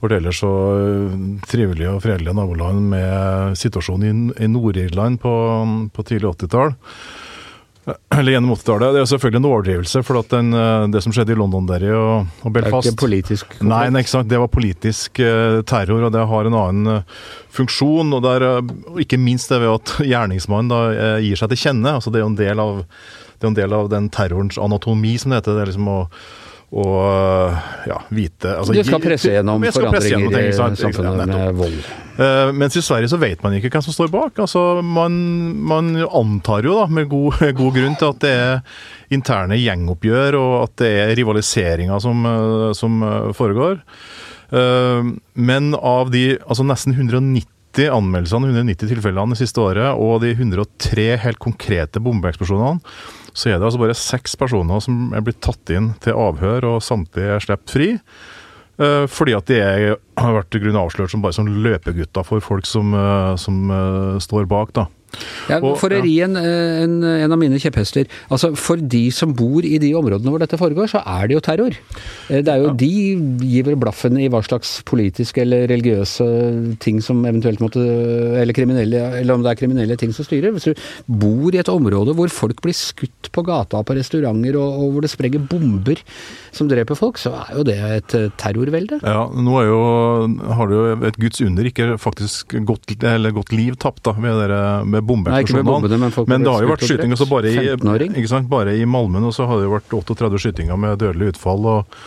vårt 0.00 0.12
ellers 0.12 0.40
så 0.42 0.52
eh, 0.76 1.20
trivelige 1.48 1.94
og 1.94 2.02
fredelige 2.04 2.36
naboland 2.36 2.90
med 2.92 3.56
situasjonen 3.58 4.34
i, 4.36 4.48
Nord-Irland 4.50 5.20
på, 5.22 5.32
på 5.92 6.04
tidlig 6.06 6.34
80-tall. 6.34 6.74
Eh, 7.86 8.18
eller 8.18 8.36
gjennom 8.36 8.54
80-tallet. 8.56 8.94
Det 8.94 9.02
er 9.02 9.10
selvfølgelig 9.12 9.42
en 9.42 9.50
overdrivelse, 9.50 10.04
for 10.06 10.22
den, 10.32 10.56
det 10.92 11.02
som 11.04 11.14
skjedde 11.16 11.34
i 11.34 11.40
Londonderry 11.40 11.92
og, 11.96 12.30
og 12.42 12.54
Belfast 12.54 12.88
Det 12.88 12.92
er 12.92 12.96
ikke 12.96 13.04
politisk? 13.06 13.58
Nei, 13.62 13.84
nei, 13.90 14.04
ikke 14.04 14.14
sant? 14.16 14.30
det 14.32 14.40
var 14.42 14.52
politisk 14.52 15.22
terror, 15.70 16.08
og 16.08 16.14
det 16.14 16.24
har 16.32 16.48
en 16.48 16.58
annen 16.62 17.04
funksjon. 17.56 18.16
og 18.16 18.24
der, 18.26 18.48
uh, 18.58 18.98
Ikke 19.00 19.20
minst 19.20 19.52
det 19.52 19.62
ved 19.64 19.78
at 19.78 19.94
gjerningsmannen 20.12 20.72
da 20.72 21.20
gir 21.24 21.40
seg 21.40 21.54
til 21.54 21.64
kjenne. 21.68 21.96
altså 21.96 22.12
Det 22.12 22.20
er 22.20 22.26
jo 22.26 22.34
en 22.34 22.42
del 22.42 22.66
av 22.66 22.82
det 23.36 23.44
er 23.44 23.50
en 23.50 23.56
del 23.58 23.74
av 23.76 23.88
den 23.92 24.08
terrorens 24.12 24.56
anatomi, 24.56 25.16
som 25.20 25.32
det 25.32 25.42
heter. 25.42 25.56
Det 25.58 25.64
er 25.66 25.70
liksom 25.70 25.90
å, 25.92 25.98
å 26.76 26.88
ja, 27.88 27.96
vite 28.12 28.50
altså, 28.58 28.74
Du 28.76 28.82
skal 28.84 29.00
presse 29.00 29.30
gjennom 29.32 29.62
forandringer 29.64 30.36
i 30.42 30.52
samfunnet 30.52 31.22
ja, 31.22 31.26
med 31.30 31.56
vold? 31.56 31.78
Uh, 32.16 32.52
mens 32.56 32.76
i 32.76 32.82
Sverige 32.84 33.10
så 33.12 33.18
vet 33.20 33.42
man 33.44 33.56
ikke 33.56 33.70
hvem 33.72 33.84
som 33.84 33.96
står 33.96 34.12
bak. 34.12 34.38
Altså, 34.44 34.82
man, 34.84 35.16
man 35.68 35.90
antar 36.04 36.68
jo 36.68 36.76
da, 36.80 36.86
med 36.88 37.08
god, 37.12 37.40
god, 37.60 37.72
grunn 37.76 37.96
til 38.00 38.12
at 38.12 38.22
det 38.24 38.34
er 38.36 38.78
interne 39.16 39.58
gjengoppgjør, 39.60 40.38
og 40.40 40.54
at 40.62 40.78
det 40.82 40.92
er 41.00 41.16
rivaliseringer 41.16 42.00
som, 42.02 42.24
eh, 42.28 42.70
som 42.76 43.02
eh, 43.04 43.28
foregår. 43.36 43.80
Uh, 44.52 45.12
men 45.34 45.74
av 45.76 46.12
de 46.14 46.32
altså 46.46 46.64
nesten 46.66 46.96
190 46.96 47.92
anmeldelsene, 47.92 48.48
190 48.52 48.94
tilfellene 48.94 49.36
det 49.36 49.42
siste 49.42 49.60
året, 49.60 49.92
og 50.00 50.22
de 50.24 50.32
103 50.36 51.10
helt 51.24 51.40
konkrete 51.42 52.00
bombeeksplosjonene, 52.00 52.80
så 53.36 53.50
er 53.50 53.58
det 53.58 53.68
altså 53.68 53.82
bare 53.82 53.98
seks 53.98 54.36
personer 54.40 54.80
som 54.80 55.12
er 55.16 55.24
blitt 55.24 55.42
tatt 55.44 55.70
inn 55.74 55.92
til 56.04 56.16
avhør, 56.16 56.70
og 56.70 56.84
samtlige 56.84 57.36
er 57.36 57.44
sluppet 57.44 57.74
fri. 57.74 57.88
Eh, 58.76 59.04
fordi 59.08 59.32
at 59.36 59.48
de 59.48 59.58
er, 59.60 59.96
har 60.20 60.36
vært 60.36 60.56
grunn 60.60 60.78
avslørt 60.80 61.12
som 61.12 61.22
bare 61.24 61.36
som 61.36 61.48
løpegutter 61.48 62.24
for 62.28 62.44
folk 62.44 62.68
som, 62.68 62.92
eh, 62.96 63.32
som 63.40 63.70
uh, 63.72 64.16
står 64.20 64.48
bak. 64.48 64.72
da. 64.76 64.86
Ja, 65.50 65.60
for 65.78 65.94
å 65.94 66.00
ri 66.02 66.16
en, 66.24 66.36
en, 66.38 66.96
en, 67.06 67.34
av 67.34 67.40
mine 67.40 67.60
kjepphester. 67.62 68.08
Altså, 68.32 68.52
For 68.58 68.80
de 68.80 69.04
som 69.14 69.34
bor 69.36 69.66
i 69.66 69.78
de 69.82 69.92
områdene 69.98 70.32
hvor 70.32 70.42
dette 70.42 70.58
foregår, 70.60 70.90
så 70.90 71.02
er 71.02 71.28
det 71.28 71.36
jo 71.36 71.44
terror. 71.44 71.76
Eh, 72.28 72.42
det 72.42 72.52
er 72.52 72.64
jo. 72.64 72.72
De 72.76 72.90
gir 73.46 73.66
vel 73.68 73.78
blaffen 73.80 74.18
i 74.20 74.28
hva 74.32 74.42
slags 74.46 74.78
politiske 74.88 75.44
eller 75.44 75.68
religiøse 75.70 76.26
ting 76.82 77.00
som 77.04 77.22
eventuelt 77.26 77.62
måtte 77.62 77.82
Eller 78.40 78.56
kriminelle, 78.56 79.02
eller 79.20 79.36
om 79.36 79.44
det 79.44 79.52
er 79.52 79.60
kriminelle 79.60 79.98
ting 80.00 80.12
som 80.16 80.26
styrer. 80.26 80.54
Hvis 80.56 80.70
du 80.70 80.86
bor 81.06 81.54
i 81.54 81.62
et 81.62 81.72
område 81.72 82.14
hvor 82.16 82.32
folk 82.32 82.62
blir 82.64 82.76
skutt 82.76 83.30
på 83.32 83.44
gata 83.46 83.82
på 83.86 83.96
restauranter, 83.98 84.58
og, 84.58 84.82
og 84.82 84.96
hvor 84.96 85.06
det 85.06 85.12
sprenger 85.12 85.46
bomber 85.46 86.02
som 86.56 86.70
dreper 86.70 86.98
folk, 86.98 87.20
så 87.20 87.32
er 87.42 87.54
jo 87.58 87.64
det 87.68 87.76
et 87.76 88.16
eh, 88.16 88.28
terrorvelde. 88.40 89.00
Ja, 89.04 89.26
nå 89.30 89.62
jo, 89.66 89.80
har 90.56 90.70
det 90.70 90.78
jo 90.78 90.84
et 91.10 91.20
guds 91.20 91.42
under 91.44 91.68
ikke 91.68 91.96
faktisk 92.00 92.56
godt, 92.68 92.96
eller 92.96 93.34
godt 93.36 93.52
liv 93.54 93.76
tapt 93.80 94.04
da, 94.06 94.14
med, 94.20 94.38
dere, 94.40 94.60
med 94.88 95.05
bombeeksplosjonene. 95.08 96.10
Men 96.10 96.28
men 96.32 96.44
det 96.44 96.52
har 96.52 96.66
jo 96.66 96.74
vært 96.74 96.86
skytinger 96.86 97.16
altså 97.16 97.30
bare, 97.30 97.50
i, 97.50 97.72
15-åring. 97.76 98.14
ikke 98.20 98.32
sant? 98.32 98.50
bare 98.52 98.76
i 98.76 98.84
Malmö 98.88 99.22
nå 99.22 99.32
så 99.34 99.48
har 99.48 99.60
det 99.60 99.68
jo 99.68 99.74
vært 99.76 99.98
38 100.02 100.42
skytinger 100.44 100.80
med 100.80 101.00
dødelig 101.02 101.34
utfall. 101.34 101.66
og 101.72 101.98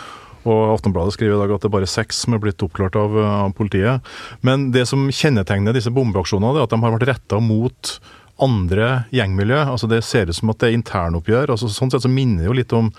og 0.48 0.72
Aftenbladet 0.72 1.14
skriver 1.14 1.36
i 1.36 1.40
dag 1.42 1.52
at 1.52 1.64
det 1.66 1.68
er 1.68 1.74
bare 1.74 1.90
seks 1.90 2.22
som 2.24 2.36
er 2.36 2.40
blitt 2.40 2.64
oppklart 2.64 2.96
av, 2.96 3.18
av 3.20 3.50
politiet. 3.58 4.06
Men 4.46 4.70
det 4.72 4.86
som 4.88 5.10
kjennetegner 5.12 5.76
disse 5.76 5.92
bombeaksjonene, 5.92 6.56
er 6.56 6.64
at 6.64 6.72
de 6.72 6.80
har 6.80 6.96
vært 6.96 7.10
retta 7.10 7.42
mot 7.44 7.92
andre 8.40 8.90
gjengmiljø. 9.12 9.60
Altså 9.66 9.90
Det 9.92 10.00
ser 10.08 10.32
ut 10.32 10.40
som 10.40 10.54
at 10.54 10.62
det 10.62 10.70
er 10.70 10.78
internoppgjør. 10.80 11.52
Altså 11.52 11.70
sånn 11.72 11.92
sett 11.92 12.06
så 12.06 12.12
minner 12.12 12.46
det 12.46 12.50
jo 12.50 12.58
litt 12.62 12.76
om, 12.78 12.92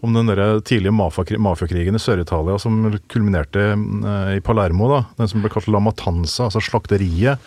om 0.00 0.16
den 0.16 0.30
der 0.30 0.60
tidlige 0.64 0.94
mafiakrigen 0.94 1.96
i 1.96 2.02
Sør-Italia 2.02 2.58
som 2.60 2.82
kulminerte 3.12 3.70
eh, 3.74 4.34
i 4.38 4.42
Palermo. 4.44 4.88
da, 4.90 5.04
Den 5.18 5.30
som 5.30 5.44
ble 5.44 5.52
kalt 5.52 5.68
La 5.68 5.80
Matanza, 5.82 6.48
altså 6.48 6.62
slakteriet. 6.64 7.38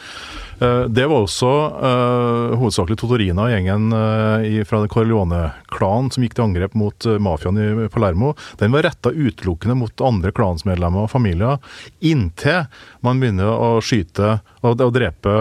Eh, 0.62 0.86
Det 0.88 1.06
var 1.10 1.24
også 1.24 1.50
uh, 1.50 2.54
hovedsakelig 2.60 2.98
Totorina, 3.00 3.50
gjengen 3.52 3.90
uh, 3.94 4.46
i, 4.46 4.62
fra 4.68 4.84
Corleone-klanen, 4.88 6.12
som 6.14 6.24
gikk 6.24 6.38
til 6.38 6.46
angrep 6.46 6.78
mot 6.78 7.08
uh, 7.10 7.18
mafiaen 7.18 7.60
i 7.86 7.90
Palermo. 7.92 8.34
Den 8.62 8.74
var 8.76 8.86
retta 8.88 9.12
utelukkende 9.12 9.78
mot 9.80 10.06
andre 10.06 10.34
klansmedlemmer 10.36 11.08
og 11.08 11.14
familier, 11.14 11.58
inntil 12.00 12.68
man 13.04 13.22
begynner 13.22 13.50
å 13.50 13.78
skyte 13.84 14.38
og, 14.62 14.78
og 14.78 14.94
drepe 14.96 15.34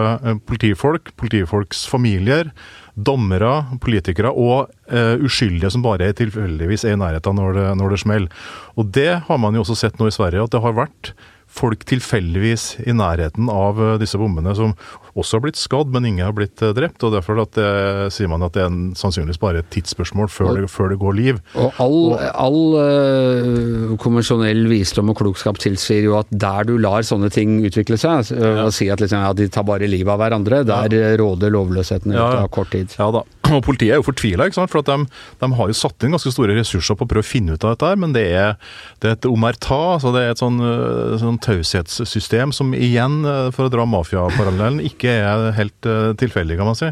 politifolk, 0.47 1.13
politifolks 1.19 1.85
familier, 1.89 2.51
dommere, 2.93 3.63
politikere 3.81 4.29
og 4.29 4.69
eh, 4.93 5.13
uskyldige 5.25 5.73
som 5.73 5.85
bare 5.85 6.11
tilfeldigvis 6.17 6.85
er 6.87 6.97
i 6.97 7.01
nærheten 7.01 7.39
når 7.39 7.59
det, 7.59 7.67
når 7.81 7.95
det 7.95 8.01
smeller. 8.03 8.49
Og 8.77 8.91
det 8.95 9.11
har 9.27 9.41
man 9.41 9.57
jo 9.57 9.65
også 9.65 9.79
sett 9.83 9.99
nå 9.99 10.09
i 10.09 10.15
Sverige, 10.15 10.45
at 10.45 10.53
det 10.53 10.63
har 10.63 10.77
vært 10.77 11.13
folk 11.53 11.83
tilfeldigvis 11.85 12.79
i 12.87 12.93
nærheten 12.97 13.49
av 13.51 13.79
eh, 13.81 13.95
disse 14.01 14.17
bombene 14.19 14.55
som 14.57 14.73
også 15.13 15.37
har 15.37 15.43
blitt 15.45 15.59
skadd, 15.59 15.91
men 15.93 16.07
ingen 16.09 16.25
har 16.25 16.33
blitt 16.35 16.61
eh, 16.65 16.73
drept. 16.75 17.03
og 17.05 17.13
Derfor 17.13 17.37
det, 17.43 17.67
sier 18.15 18.31
man 18.31 18.45
at 18.45 18.55
det 18.55 18.63
er 18.63 18.71
en, 18.71 18.93
sannsynligvis 18.97 19.41
bare 19.41 19.61
et 19.61 19.69
tidsspørsmål 19.73 20.31
før 20.33 20.57
det, 20.57 20.65
før 20.73 20.93
det 20.93 20.99
går 21.01 21.17
liv. 21.17 21.41
Og 21.59 21.81
all, 21.83 21.99
all 22.31 22.59
uh, 22.73 23.93
konvensjonell 24.01 24.65
visdom 24.71 25.13
og 25.13 25.19
klokskap 25.21 25.61
tilsier 25.61 26.07
jo 26.07 26.17
at 26.17 26.31
der 26.31 26.65
du 26.69 26.75
lar 26.81 27.05
sånne 27.05 27.29
ting 27.33 27.59
utvikle 27.67 27.99
seg, 28.01 28.33
øh, 28.33 28.63
og 28.65 28.73
si 28.75 28.89
at 28.93 29.03
liksom, 29.03 29.21
ja, 29.21 29.33
de 29.37 29.49
tar 29.53 29.67
bare 29.67 29.89
livet 29.89 30.13
av 30.13 30.21
hverandre, 30.23 30.63
der 30.67 30.97
ja. 30.97 31.13
råder 31.21 31.53
lovløsheten 31.53 32.13
i 32.13 32.17
Ja, 32.17 32.29
ja. 32.39 32.43
av 32.47 32.51
kort 32.53 32.73
tid. 32.73 32.93
Ja 32.97 33.11
da, 33.13 33.23
og 33.57 33.63
Politiet 33.65 33.95
er 33.95 34.01
jo 34.01 34.07
fortvila, 34.07 34.49
for 34.61 34.81
at 34.81 34.91
de, 34.91 35.07
de 35.43 35.51
har 35.59 35.71
jo 35.71 35.77
satt 35.77 36.05
inn 36.05 36.15
ganske 36.15 36.33
store 36.33 36.57
ressurser 36.57 36.97
på 36.97 37.07
å 37.07 37.11
prøve 37.11 37.25
å 37.25 37.29
finne 37.29 37.55
ut 37.55 37.63
av 37.65 37.75
dette. 37.75 37.91
her, 37.91 37.99
Men 37.99 38.15
det 38.15 38.25
er, 38.31 38.55
det 39.03 39.09
er 39.09 39.17
et 39.17 39.29
omerta, 39.29 39.79
altså 39.97 40.13
det 40.15 40.23
er 40.23 40.33
et 40.33 40.43
sånn, 40.43 40.59
øh, 40.63 41.15
sånn 41.21 41.39
taushetssystem 41.43 42.53
som 42.55 42.73
igjen, 42.77 43.21
øh, 43.25 43.49
for 43.55 43.67
å 43.67 43.73
dra 43.73 43.87
mafiaparallellen, 43.89 44.83
ikke 44.83 45.17
er 45.23 45.51
helt 45.57 45.89
øh, 45.89 46.11
tilfeldig, 46.19 46.59
kan 46.59 46.71
man 46.71 46.79
si. 46.79 46.91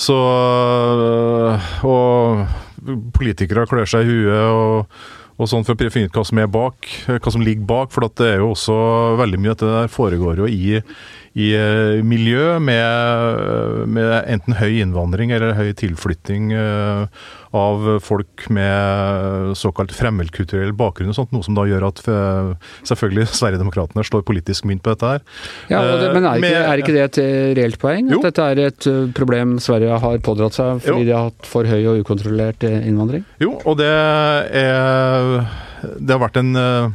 Så 0.00 0.16
Og 1.84 2.46
politikere 3.12 3.66
klør 3.68 3.88
seg 3.90 4.06
i 4.06 4.14
huet 4.14 4.46
og, 4.48 5.00
og 5.40 5.48
sånn 5.48 5.64
for 5.64 5.72
å 5.72 5.92
finne 5.92 6.10
ut 6.10 6.16
hva 6.18 6.24
som 6.28 6.40
er 6.42 6.50
bak, 6.52 6.86
hva 7.08 7.32
som 7.32 7.44
ligger 7.44 7.64
bak. 7.68 7.94
For 7.94 8.04
det 8.04 8.26
er 8.28 8.42
jo 8.42 8.50
også 8.52 8.76
veldig 9.20 9.40
mye 9.40 9.54
at 9.54 9.64
det 9.64 9.72
der 9.72 9.92
foregår 9.92 10.42
jo 10.42 10.48
i, 10.50 10.80
i 11.40 11.50
eh, 11.56 12.00
miljø 12.04 12.58
med, 12.60 13.86
med 13.88 14.12
enten 14.20 14.58
høy 14.60 14.82
innvandring 14.82 15.32
eller 15.32 15.56
høy 15.56 15.70
tilflytting 15.80 16.52
eh, 16.52 17.24
av 17.56 17.86
folk 18.04 18.44
med 18.54 19.56
såkalt 19.58 19.90
fremmedkulturell 19.96 20.70
bakgrunn 20.78 21.10
og 21.10 21.16
sånt, 21.18 21.32
noe 21.34 21.42
som 21.42 21.56
da 21.58 21.64
gjør 21.66 21.88
at 21.88 22.02
eh, 22.06 22.50
selvfølgelig 22.86 23.26
Sverigedemokraterna 23.34 24.04
slår 24.06 24.22
politisk 24.28 24.68
mynt 24.70 24.84
på 24.86 24.92
dette 24.94 25.10
her. 25.16 25.24
Ja, 25.72 25.80
det, 25.98 26.12
Men 26.14 26.28
er 26.30 26.38
ikke, 26.38 26.44
Med- 26.46 26.68
er 26.70 26.82
ikke 26.84 26.94
det 26.94 27.02
et 27.08 27.18
øh, 27.24 27.50
reelt 27.58 27.80
poeng? 27.82 28.10
Jo. 28.14 28.20
At 28.22 28.28
dette 28.30 28.46
er 28.52 28.62
et 28.68 28.88
problem 29.18 29.56
Sverige 29.62 29.98
har 30.04 30.18
pådratt 30.22 30.54
seg 30.60 30.78
fordi 30.84 31.02
Jo. 31.02 31.08
de 31.10 31.16
har 31.16 31.28
hatt 31.32 31.50
for 31.50 31.66
høy 31.66 31.80
og 31.90 32.04
ukontrollert 32.04 32.62
innvandring? 32.70 33.26
Jo, 33.42 33.56
og 33.64 33.78
det 33.82 33.90
er 33.90 35.46
Det 35.98 36.12
har 36.14 36.20
vært 36.22 36.36
en 36.40 36.54
eh, 36.60 36.90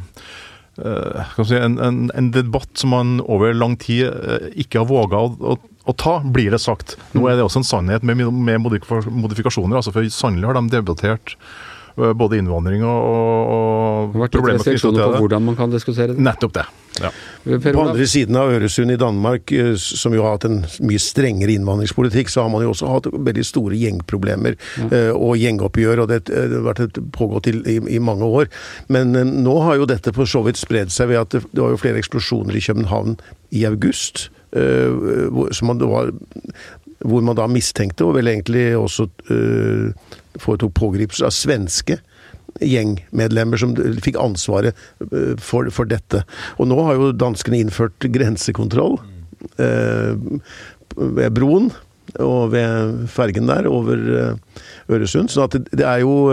eh, 0.78 1.38
en, 1.60 1.78
en, 1.82 2.02
en 2.14 2.30
debatt 2.34 2.70
som 2.78 2.90
man 2.94 3.16
over 3.24 3.52
lang 3.56 3.76
tid 3.80 4.06
eh, 4.08 4.50
ikke 4.64 4.82
har 4.82 4.88
våga 4.90 5.20
å, 5.26 5.30
å, 5.52 5.56
å 5.86 5.94
ta, 5.94 6.18
blir 6.24 6.50
det 6.54 6.62
sagt. 6.62 6.96
Nå 7.14 7.28
er 7.30 7.38
det 7.38 7.46
også 7.46 7.62
en 7.62 7.68
sannhet 7.68 8.06
med, 8.06 8.18
med 8.18 8.62
modifikasjoner. 8.62 9.78
altså 9.78 9.94
For 9.94 10.06
sannelig 10.10 10.48
har 10.50 10.58
de 10.58 10.64
debattert 10.72 11.36
eh, 11.36 12.10
både 12.10 12.40
innvandring 12.40 12.82
og, 12.82 12.96
og, 12.96 14.10
Det 14.10 14.18
har 14.18 14.24
vært 14.24 14.34
problemer 14.34 14.64
knyttet 14.64 14.82
til 14.82 14.98
på 14.98 15.22
hvordan 15.22 15.46
man 15.46 15.58
kan 15.58 15.70
diskutere 15.70 16.16
det. 16.16 16.26
Nettopp 16.26 16.56
det. 16.58 16.66
Ja. 16.96 17.10
På 17.44 17.84
andre 17.84 18.06
siden 18.08 18.38
av 18.40 18.50
Øresund 18.56 18.90
i 18.90 18.98
Danmark, 18.98 19.52
eh, 19.54 19.72
som 19.78 20.16
jo 20.16 20.26
har 20.26 20.34
hatt 20.34 20.48
en 20.48 20.58
mye 20.90 21.02
strengere 21.02 21.54
innvandringspolitikk, 21.54 22.34
så 22.34 22.42
har 22.42 22.50
man 22.50 22.66
jo 22.66 22.74
også 22.74 22.90
hatt 22.90 23.10
veldig 23.14 23.46
store 23.46 23.78
gjengproblemer 23.78 24.58
ja. 24.58 25.02
og 25.14 25.38
gjengoppgjør, 25.38 26.02
og 26.02 26.10
det, 26.10 26.22
har 26.34 26.66
vært 26.66 26.86
et, 26.88 27.02
pågått 27.14 27.52
i, 27.52 27.54
i, 27.76 27.80
i 27.94 28.02
mange 28.02 28.26
år. 28.26 28.50
Men 28.90 29.14
nå 29.46 29.60
har 29.68 29.78
jo 29.78 29.86
dette 29.86 30.16
for 30.16 30.26
så 30.26 30.42
vidt 30.48 30.58
spredd 30.58 30.90
seg 30.90 31.14
ved 31.14 31.22
at 31.22 31.36
det, 31.36 31.46
det 31.52 31.62
var 31.62 31.76
jo 31.76 31.84
flere 31.84 32.02
eksplosjoner 32.02 32.58
i 32.58 32.64
København 32.66 33.20
i 33.54 33.68
august. 33.70 34.32
Eh, 34.56 35.40
som 35.56 35.70
man, 35.70 35.82
var, 35.90 36.12
hvor 37.04 37.24
man 37.24 37.38
da 37.38 37.46
mistenkte, 37.50 38.06
og 38.06 38.16
vel 38.18 38.32
egentlig 38.32 38.68
også 38.78 39.08
uh, 39.30 40.12
foretok 40.42 40.74
pågripelse 40.76 41.26
av 41.26 41.34
svenske 41.34 41.98
gjengmedlemmer 42.64 43.60
som 43.60 43.74
fikk 44.04 44.18
ansvaret 44.20 44.76
eh, 45.04 45.34
for, 45.42 45.68
for 45.74 45.88
dette. 45.88 46.22
Og 46.56 46.70
nå 46.70 46.78
har 46.86 46.96
jo 46.96 47.10
danskene 47.16 47.60
innført 47.60 48.06
grensekontroll 48.14 48.96
eh, 49.60 50.16
ved 50.96 51.36
broen 51.36 51.68
og 52.22 52.54
ved 52.54 53.02
fergen 53.12 53.50
der 53.50 53.66
over 53.68 53.98
Øresund. 54.88 55.28
Så 55.28 55.44
at 55.44 55.56
det, 55.58 55.84
er 55.84 56.00
jo 56.06 56.30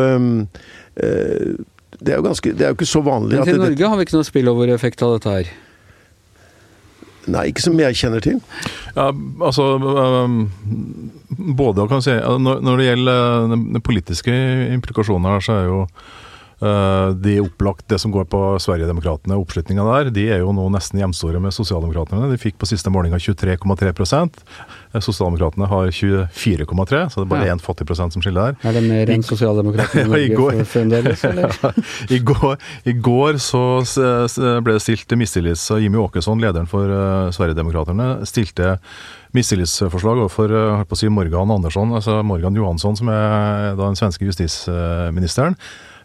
det 1.99 2.13
er 2.13 2.19
jo 2.19 2.25
ganske 2.27 2.53
Det 2.53 2.61
er 2.61 2.71
jo 2.71 2.77
ikke 2.77 2.87
så 2.87 3.01
vanlig 3.03 3.39
Men 3.39 3.47
til 3.47 3.57
det, 3.57 3.63
Norge 3.65 3.89
har 3.89 3.99
vi 3.99 4.05
ikke 4.05 4.15
noe 4.19 4.27
spillover-effekt 4.27 5.03
av 5.03 5.17
dette 5.17 5.33
her. 5.33 5.51
Nei, 7.31 7.47
ikke 7.51 7.63
som 7.63 7.77
jeg 7.79 7.95
kjenner 7.95 8.23
til. 8.23 8.39
Ja, 8.97 9.11
altså 9.43 9.67
øhm, 9.79 10.41
Både 11.57 11.87
kan 11.89 12.03
si, 12.03 12.13
når, 12.13 12.59
når 12.61 12.79
det 12.79 12.87
gjelder 12.89 13.47
øh, 13.47 13.55
de 13.73 13.81
politiske 13.83 14.33
implikasjoner, 14.73 15.39
så 15.43 15.55
er 15.61 15.69
jo 15.69 15.79
de 17.23 17.33
opplagt, 17.43 17.85
det 17.91 17.97
som 17.99 18.11
går 18.13 18.25
på 18.31 18.39
Sverigedemokraterna, 18.63 19.35
oppslutninga 19.41 19.83
der, 19.87 20.09
de 20.15 20.23
er 20.31 20.39
jo 20.43 20.53
nå 20.55 20.69
nesten 20.73 21.01
jevnstore 21.01 21.41
med 21.43 21.51
Sosialdemokratene. 21.55 22.29
De 22.31 22.37
fikk 22.39 22.55
på 22.61 22.69
siste 22.69 22.91
målinga 22.93 23.17
23,3% 23.19 24.41
Sosialdemokratene 25.03 25.67
har 25.71 25.89
24,3 25.93 27.01
så 27.09 27.19
det 27.19 27.25
er 27.25 27.31
bare 27.33 27.47
Ja. 27.49 27.55
fattig 27.63 27.87
prosent 27.89 28.13
som 28.13 28.21
skiller 28.21 28.53
der. 28.53 28.69
Er 28.69 28.73
det 28.77 28.83
mer 28.87 29.09
enn 29.13 29.23
sosialdemokratene 29.25 30.05
i 30.05 30.09
Norge 30.11 30.35
går. 30.41 30.63
fremdeles, 30.69 31.23
eller? 31.25 31.57
I 32.15 32.19
går, 32.19 32.57
I 32.85 32.93
går 32.93 33.39
så 33.41 33.63
ble 34.63 34.77
det 34.77 34.81
stilt 34.85 35.17
mistillit, 35.19 35.57
så 35.59 35.79
Jimmy 35.81 35.97
Åkesson, 35.97 36.39
lederen 36.41 36.67
for 36.69 36.85
Sverigedemokraterne, 36.87 37.33
Sverigedemokraterna, 37.43 38.25
stilte 38.25 38.77
mistillitsforslag 39.33 40.21
overfor 40.23 40.53
si 40.97 41.09
Morgan 41.09 41.51
Andersson, 41.51 41.91
altså 41.97 42.19
Morgan 42.23 42.55
Johansson, 42.55 42.95
som 42.95 43.09
er 43.09 43.73
da 43.75 43.87
den 43.89 43.97
svenske 43.99 44.25
justisministeren. 44.29 45.55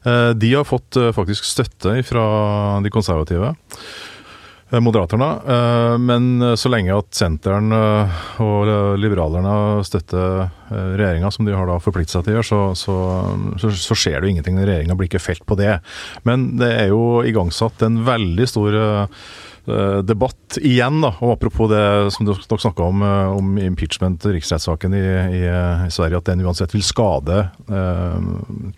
Eh, 0.04 0.30
de 0.30 0.54
har 0.54 0.64
fått 0.64 0.96
eh, 0.96 1.12
faktisk 1.12 1.44
støtte 1.44 1.96
fra 2.06 2.24
de 2.84 2.90
konservative. 2.90 3.54
eh, 4.70 4.80
Moderaterna, 4.80 5.28
men 5.98 6.56
så 6.60 6.68
lenge 6.68 6.92
at 6.92 7.14
Senteren 7.16 7.72
og 7.72 8.68
liberalerne 9.00 9.80
støtter 9.86 10.50
regjeringa, 10.68 11.30
som 11.32 11.48
de 11.48 11.56
har 11.56 11.66
da 11.66 11.78
forpliktet 11.80 12.12
seg 12.12 12.26
til 12.26 12.34
å 12.34 12.38
gjøre, 12.38 12.48
så, 12.50 12.60
så, 12.76 13.72
så, 13.72 13.96
skjer 13.96 14.20
det 14.20 14.28
jo 14.28 14.34
ingenting. 14.34 14.60
Regjeringa 14.60 14.98
blir 14.98 15.08
ikke 15.08 15.24
felt 15.24 15.46
på 15.48 15.56
det. 15.56 15.78
Men 16.28 16.50
det 16.60 16.68
er 16.82 16.92
jo 16.92 17.22
igangsatt 17.24 17.86
en 17.86 18.02
veldig 18.04 18.48
stor 18.50 18.76
debatt 20.02 20.58
igjen, 20.62 21.00
da, 21.02 21.10
og 21.20 21.34
apropos 21.34 21.68
det 21.70 21.82
som 22.14 22.26
dere 22.26 22.58
snakka 22.60 22.86
om, 22.88 23.02
eh, 23.02 23.36
om 23.36 23.58
impeachment, 23.60 24.24
riksrettssaken 24.24 24.94
i, 24.96 25.04
i, 25.38 25.42
eh, 25.46 25.86
i 25.86 25.92
Sverige, 25.92 26.20
at 26.20 26.30
den 26.30 26.44
uansett 26.46 26.74
vil 26.74 26.84
skade 26.86 27.40
eh, 27.68 28.20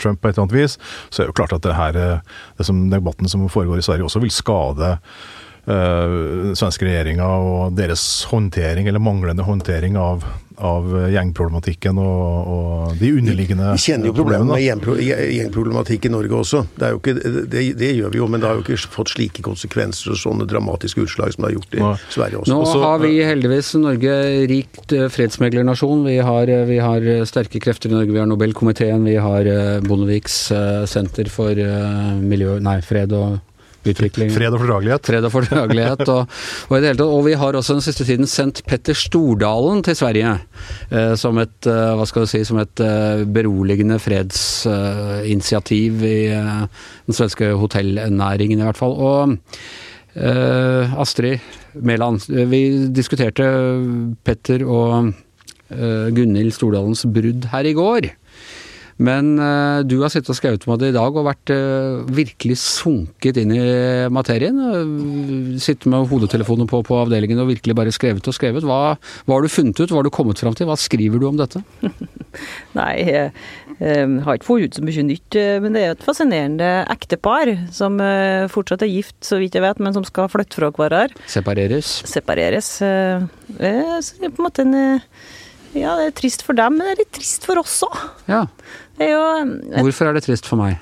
Trump 0.01 0.21
på 0.21 0.29
et 0.29 0.35
eller 0.35 0.47
annet 0.47 0.57
vis, 0.57 0.79
så 1.09 1.23
er 1.23 1.29
det 1.29 1.35
jo 1.35 1.39
klart 1.43 1.55
at 1.57 1.67
det 1.67 1.77
her, 1.79 2.01
eh, 2.01 2.41
det 2.59 2.67
som, 2.67 2.83
debatten 2.91 3.31
som 3.31 3.47
foregår 3.53 3.81
i 3.81 3.87
Sverige 3.87 4.09
også 4.09 4.23
vil 4.25 4.35
skade 4.35 4.97
eh, 4.97 5.39
den 5.71 6.59
svenske 6.59 6.87
regjeringa 6.89 7.27
og 7.27 7.75
deres 7.79 8.05
håndtering, 8.31 8.89
eller 8.91 9.03
manglende 9.03 9.45
håndtering 9.47 9.97
av, 10.01 10.25
av 10.61 10.89
gjengproblematikken 11.13 11.97
og, 12.03 12.49
og 12.53 12.97
de 13.01 13.13
underliggende 13.17 13.71
Vi 13.79 13.85
kjenner 13.87 14.11
jo 14.11 14.15
problemet 14.19 14.51
problemene. 14.83 14.99
med 14.99 15.37
gjengproblematikk 15.39 16.09
i 16.09 16.13
Norge 16.13 16.37
også. 16.43 16.63
Det, 16.77 16.85
er 16.89 16.95
jo 16.97 17.01
ikke, 17.01 17.15
det, 17.55 17.63
det 17.81 17.91
gjør 17.97 18.13
vi 18.13 18.21
jo, 18.21 18.29
men 18.29 18.43
det 18.43 18.51
har 18.51 18.59
jo 18.61 18.65
ikke 18.67 18.91
fått 18.93 19.15
slike 19.15 19.45
konsekvenser 19.47 20.13
og 20.13 20.21
sånne 20.21 20.49
dramatiske 20.51 21.05
utslag 21.07 21.33
som 21.35 21.47
det 21.47 21.51
har 21.53 21.57
gjort 21.59 21.79
i 21.79 21.83
Nei. 21.85 21.93
Sverige 22.13 22.43
også. 22.43 22.53
Nå 22.53 22.61
Også- 22.67 22.83
har 22.85 22.99
vi 23.07 23.13
heldigvis 23.25 23.73
Norge 23.81 24.17
rikt 24.51 24.97
eh, 24.97 25.07
fredsmeglernasjon. 25.13 26.05
Vi 26.11 26.19
har, 26.31 26.49
eh, 26.53 26.65
vi 26.69 26.81
har 26.83 27.01
eh, 27.17 27.25
sterke 27.29 27.61
krefter 27.63 27.89
i 27.93 27.97
Norge. 27.97 28.13
Vi 28.13 28.21
har 28.21 28.29
Nobelkomiteen, 28.29 29.05
vi 29.09 29.17
har 29.17 29.49
eh, 29.49 29.81
Bondeviks 29.87 30.41
eh, 30.53 30.83
senter 30.91 31.31
for 31.33 31.57
eh, 31.57 32.19
miljø, 32.21 32.59
nei, 32.61 32.81
fred 32.85 33.13
og 33.17 33.39
utvikling. 33.89 34.31
Fred 34.35 34.55
og 34.55 34.63
fordragelighet. 34.63 35.07
Fred 35.09 35.27
og 35.27 35.35
fordragelighet. 35.35 36.03
og, 36.09 36.27
og, 36.69 36.77
i 36.77 36.81
det 36.81 36.91
hele 36.91 37.01
tatt, 37.01 37.07
og 37.07 37.25
vi 37.27 37.37
har 37.41 37.57
også 37.57 37.79
den 37.79 37.85
siste 37.85 38.07
tiden 38.09 38.29
sendt 38.31 38.63
Petter 38.69 38.99
Stordalen 38.99 39.85
til 39.87 39.99
Sverige. 39.99 40.37
Eh, 40.91 41.15
som 41.21 41.41
et 41.43 41.71
eh, 41.71 41.93
hva 41.97 42.09
skal 42.09 42.27
du 42.27 42.33
si, 42.33 42.43
som 42.47 42.61
et 42.63 42.85
eh, 42.85 43.25
beroligende 43.25 44.01
fredsinitiativ 44.03 46.05
i 46.07 46.19
eh, 46.35 46.67
den 47.09 47.17
svenske 47.17 47.55
hotellnæringen, 47.61 48.61
i 48.61 48.69
hvert 48.69 48.81
fall. 48.81 48.97
Og 49.01 49.37
eh, 50.15 51.01
Astrid 51.01 51.41
Mæland, 51.75 52.25
vi 52.51 52.63
diskuterte 52.93 53.47
Petter 54.27 54.65
og 54.67 55.13
eh, 55.71 56.09
Gunhild 56.15 56.55
Stordalens 56.57 57.07
brudd 57.07 57.47
her 57.53 57.69
i 57.69 57.77
går. 57.77 58.11
Men 59.01 59.33
uh, 59.41 59.81
du 59.87 59.97
har 60.03 60.13
sittet 60.13 60.33
og 60.35 60.37
skrevet 60.37 60.67
om 60.69 60.77
det 60.81 60.91
i 60.93 60.97
dag 60.97 61.17
og 61.17 61.25
vært 61.25 61.53
uh, 61.55 62.03
virkelig 62.13 62.59
sunket 62.61 63.41
inn 63.41 63.55
i 63.57 63.63
materien. 64.13 64.61
Uh, 64.61 65.57
sittet 65.63 65.89
med 65.91 66.09
hodetelefonen 66.11 66.69
på 66.71 66.83
på 66.85 66.99
avdelingen 67.01 67.41
og 67.41 67.49
virkelig 67.53 67.77
bare 67.79 67.95
skrevet 67.97 68.29
og 68.29 68.37
skrevet. 68.37 68.67
Hva, 68.67 68.97
hva 69.25 69.39
har 69.39 69.47
du 69.47 69.53
funnet 69.53 69.81
ut, 69.81 69.89
hva 69.89 70.03
har 70.03 70.09
du 70.09 70.13
kommet 70.13 70.41
fram 70.43 70.57
til, 70.57 70.69
hva 70.69 70.77
skriver 70.81 71.23
du 71.23 71.27
om 71.31 71.41
dette? 71.41 71.65
Nei, 72.79 72.93
jeg, 73.01 73.33
jeg 73.81 74.07
har 74.27 74.37
ikke 74.37 74.51
funnet 74.51 74.69
ut 74.69 74.81
så 74.81 74.85
mye 74.85 75.07
nytt, 75.09 75.41
men 75.65 75.77
det 75.77 75.83
er 75.83 75.95
et 75.97 76.05
fascinerende 76.05 76.71
ektepar 76.93 77.55
som 77.75 77.97
fortsatt 78.53 78.85
er 78.85 78.93
gift, 78.93 79.17
så 79.25 79.41
vidt 79.41 79.57
jeg 79.57 79.65
vet, 79.65 79.81
men 79.81 79.97
som 79.97 80.05
skal 80.07 80.29
flytte 80.33 80.61
fra 80.61 80.69
hverandre. 80.77 81.29
Separeres? 81.31 82.01
Separeres. 82.11 82.75
Det 82.81 83.71
er 83.71 84.29
på 84.29 84.37
en 84.37 84.45
måte 84.45 84.67
en 84.67 84.77
ja, 85.77 85.97
det 86.01 86.07
er 86.09 86.15
trist 86.19 86.43
for 86.47 86.59
dem, 86.59 86.79
men 86.79 86.89
det 86.89 86.95
er 86.95 87.03
litt 87.05 87.13
trist 87.19 87.47
for 87.49 87.61
oss 87.63 87.77
òg. 87.87 87.99
Ja. 88.31 88.45
Hvorfor 89.01 90.11
er 90.11 90.17
det 90.17 90.25
trist 90.27 90.49
for 90.49 90.61
meg? 90.61 90.81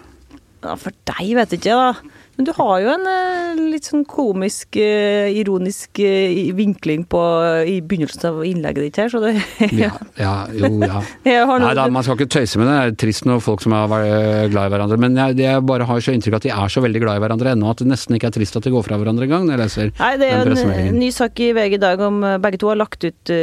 Ja, 0.64 0.75
for 0.80 0.95
deg 1.11 1.35
vet 1.38 1.52
jeg 1.54 1.61
ikke, 1.62 1.76
da. 1.78 2.18
Men 2.38 2.47
du 2.47 2.52
har 2.54 2.75
jo 2.85 2.90
en 2.92 3.02
uh, 3.02 3.61
litt 3.73 3.88
sånn 3.88 4.04
komisk, 4.07 4.76
uh, 4.78 5.26
ironisk 5.35 5.99
uh, 5.99 6.52
vinkling 6.54 7.02
på 7.11 7.23
i 7.66 7.80
begynnelsen 7.83 8.28
av 8.28 8.45
innlegget 8.47 8.85
ditt 8.85 9.00
her, 9.02 9.11
så 9.11 9.18
det 9.25 9.33
ja. 9.83 9.90
ja, 10.14 10.35
jo, 10.54 10.71
ja. 10.78 11.00
Nei 11.59 11.73
da, 11.75 11.88
man 11.90 12.07
skal 12.07 12.14
ikke 12.14 12.30
tøyse 12.37 12.61
med 12.61 12.71
det. 12.71 12.76
Det 12.76 12.92
er 12.92 12.95
trist 13.02 13.26
når 13.26 13.42
folk 13.42 13.64
som 13.64 13.75
er 13.75 14.47
glad 14.52 14.71
i 14.71 14.71
hverandre. 14.71 15.00
Men 15.02 15.18
jeg, 15.18 15.40
jeg 15.42 15.64
bare 15.66 15.88
har 15.88 16.04
så 16.04 16.14
inntrykk 16.14 16.37
av 16.37 16.38
at 16.38 16.47
de 16.47 16.52
er 16.54 16.71
så 16.76 16.85
veldig 16.85 17.02
glad 17.02 17.18
i 17.18 17.25
hverandre 17.25 17.57
ennå 17.57 17.73
at 17.73 17.83
det 17.83 17.88
nesten 17.90 18.14
ikke 18.14 18.30
er 18.30 18.37
trist 18.38 18.61
at 18.61 18.68
de 18.68 18.75
går 18.76 18.87
fra 18.87 19.00
hverandre 19.02 19.26
engang, 19.26 19.49
når 19.49 19.57
jeg 19.57 19.62
leser 19.64 19.92
Nei, 19.99 20.12
det 20.23 20.30
er 20.30 20.47
jo 20.47 20.71
en 20.76 21.02
ny 21.02 21.11
sak 21.18 21.42
i 21.42 21.50
VG 21.59 21.75
i 21.80 21.83
dag 21.83 22.07
om 22.07 22.23
begge 22.45 22.62
to 22.62 22.71
har 22.71 22.78
lagt 22.78 23.02
ut 23.02 23.35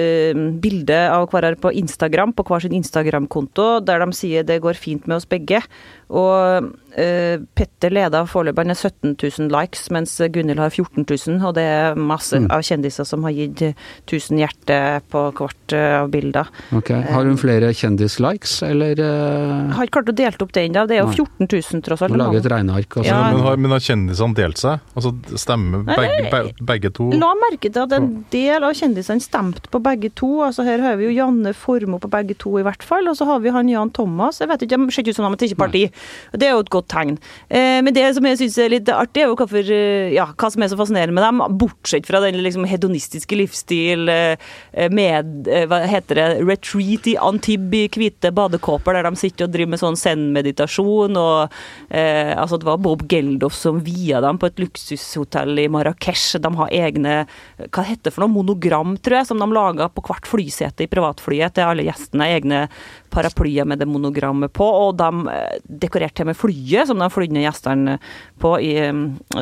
bilde 0.63 1.01
av 1.11 1.27
hverandre 1.33 1.59
på 1.67 1.75
Instagram, 1.83 2.31
på 2.39 2.47
hver 2.47 2.63
sin 2.63 2.79
Instagram-konto, 2.79 3.67
der 3.83 4.07
de 4.07 4.15
sier 4.15 4.47
det 4.47 4.61
går 4.63 4.79
fint 4.79 5.03
med 5.03 5.19
oss 5.19 5.27
begge. 5.27 5.65
Og 6.13 6.67
eh, 6.93 7.41
Petter 7.57 7.93
leder 7.93 8.27
foreløpig, 8.29 8.61
han 8.65 8.73
er 8.73 8.77
17 8.77 9.15
000 9.17 9.49
likes, 9.53 9.87
mens 9.93 10.13
Gunhild 10.19 10.61
har 10.61 10.69
14 10.69 11.05
000. 11.05 11.39
Og 11.41 11.55
det 11.57 11.65
er 11.65 11.97
masse 11.97 12.37
mm. 12.37 12.49
av 12.53 12.61
kjendiser 12.65 13.07
som 13.09 13.25
har 13.25 13.33
gitt 13.33 13.63
1000 13.65 14.41
hjerter 14.43 15.01
på 15.11 15.23
hvert 15.35 15.75
uh, 15.75 16.03
av 16.03 16.11
bilder. 16.13 16.51
Okay. 16.77 17.01
Har 17.09 17.25
hun 17.25 17.39
flere 17.41 17.71
kjendislikes, 17.75 18.59
eller? 18.67 19.01
Jeg 19.01 19.73
Har 19.77 19.87
ikke 19.87 19.97
klart 19.99 20.13
å 20.13 20.17
dele 20.21 20.45
opp 20.45 20.53
det 20.55 20.67
ennå. 20.69 20.85
Det 20.89 20.99
er 20.99 21.03
jo 21.03 21.25
14 21.25 21.49
000, 21.49 21.83
tross 21.85 22.05
alt. 22.05 22.13
Må 22.13 22.21
lage 22.21 22.41
et 22.43 22.49
regneark. 22.53 22.99
Ja. 23.05 23.19
Men, 23.33 23.41
har, 23.47 23.59
men 23.61 23.75
har 23.75 23.83
kjendisene 23.83 24.37
delt 24.37 24.61
seg? 24.61 24.85
Altså 24.93 25.15
stemmer 25.41 25.85
begge, 25.89 26.29
begge, 26.29 26.67
begge 26.69 26.93
to? 26.95 27.09
La 27.17 27.31
merke 27.39 27.71
til 27.71 27.81
at 27.85 27.97
en 27.97 28.11
del 28.33 28.65
av 28.65 28.77
kjendisene 28.77 29.23
stemte 29.23 29.73
på 29.73 29.81
begge 29.83 30.13
to. 30.13 30.31
Altså 30.45 30.65
Her 30.67 30.83
har 30.85 30.99
vi 31.01 31.09
jo 31.09 31.17
Janne 31.17 31.55
Formoe 31.57 32.03
på 32.03 32.11
begge 32.13 32.37
to, 32.41 32.55
i 32.61 32.65
hvert 32.65 32.85
fall. 32.85 33.09
Og 33.09 33.17
så 33.17 33.27
har 33.29 33.41
vi 33.43 33.53
han 33.55 33.71
Jan 33.71 33.93
Thomas. 33.95 34.41
Jeg 34.43 34.51
vet 34.53 34.67
ikke, 34.67 34.79
det 34.85 34.93
ser 34.93 35.05
ikke 35.05 35.15
ut 35.15 35.19
som 35.19 35.27
han 35.27 35.35
har 35.35 35.41
tatt 35.41 35.57
parti. 35.59 35.85
Det 36.33 36.47
er 36.47 36.55
jo 36.55 36.63
et 36.63 36.73
godt 36.73 36.89
tegn. 36.91 37.17
Eh, 37.49 37.79
men 37.85 37.93
det 37.95 38.07
som 38.17 38.25
jeg 38.27 38.39
syns 38.41 38.57
er 38.61 38.73
litt 38.73 38.91
artig, 38.93 39.23
er 39.23 39.31
jo 39.31 39.37
hvorfor, 39.39 39.71
eh, 39.73 40.13
ja, 40.15 40.27
hva 40.33 40.51
som 40.51 40.63
er 40.63 40.71
så 40.71 40.79
fascinerende 40.79 41.15
med 41.15 41.25
dem, 41.25 41.43
bortsett 41.59 42.07
fra 42.07 42.21
den 42.23 42.41
liksom 42.43 42.67
hedonistiske 42.69 43.37
livsstil 43.37 44.09
eh, 44.11 44.35
med 44.91 45.49
hva 45.69 45.81
heter 45.89 46.19
det, 46.19 46.27
retreat 46.45 47.07
i 47.11 47.17
Antibes 47.21 47.73
i 47.75 47.89
hvite 47.99 48.31
badekåper, 48.35 48.95
der 48.95 49.07
de 49.07 49.19
sitter 49.19 49.47
og 49.47 49.53
driver 49.53 49.73
med 49.73 49.81
sånn 49.81 49.99
zen-meditasjon. 49.99 51.17
og 51.19 51.55
eh, 51.89 52.33
altså 52.35 52.59
Det 52.61 52.67
var 52.67 52.81
Bob 52.83 53.05
Geldof 53.11 53.55
som 53.57 53.81
via 53.85 54.21
dem 54.23 54.39
på 54.41 54.49
et 54.49 54.61
luksushotell 54.61 55.59
i 55.59 55.67
Marrakech. 55.71 56.27
De 56.41 56.51
har 56.59 56.73
egne 56.75 57.17
hva 57.57 57.85
heter 57.85 58.09
det 58.09 58.15
for 58.15 58.25
noe, 58.25 58.35
monogram, 58.35 58.95
tror 59.01 59.19
jeg, 59.19 59.29
som 59.29 59.41
de 59.41 59.49
laga 59.53 59.89
på 59.91 60.03
hvert 60.05 60.27
flysete 60.29 60.85
i 60.85 60.91
privatflyet 60.91 61.55
til 61.55 61.69
alle 61.69 61.85
gjestene. 61.87 62.29
Egne 62.35 62.65
paraplyer 63.15 63.67
med 63.67 63.79
det 63.81 63.87
monogrammet 63.89 64.53
på, 64.55 64.65
og 64.65 64.97
de 64.99 65.37
dekorerte 65.83 66.19
til 66.21 66.29
med 66.29 66.37
flyet 66.37 66.89
som 66.89 66.99
de 67.01 67.27
ned 67.31 67.45
gjestene 67.45 67.97
på 68.41 68.55
i, 68.61 68.73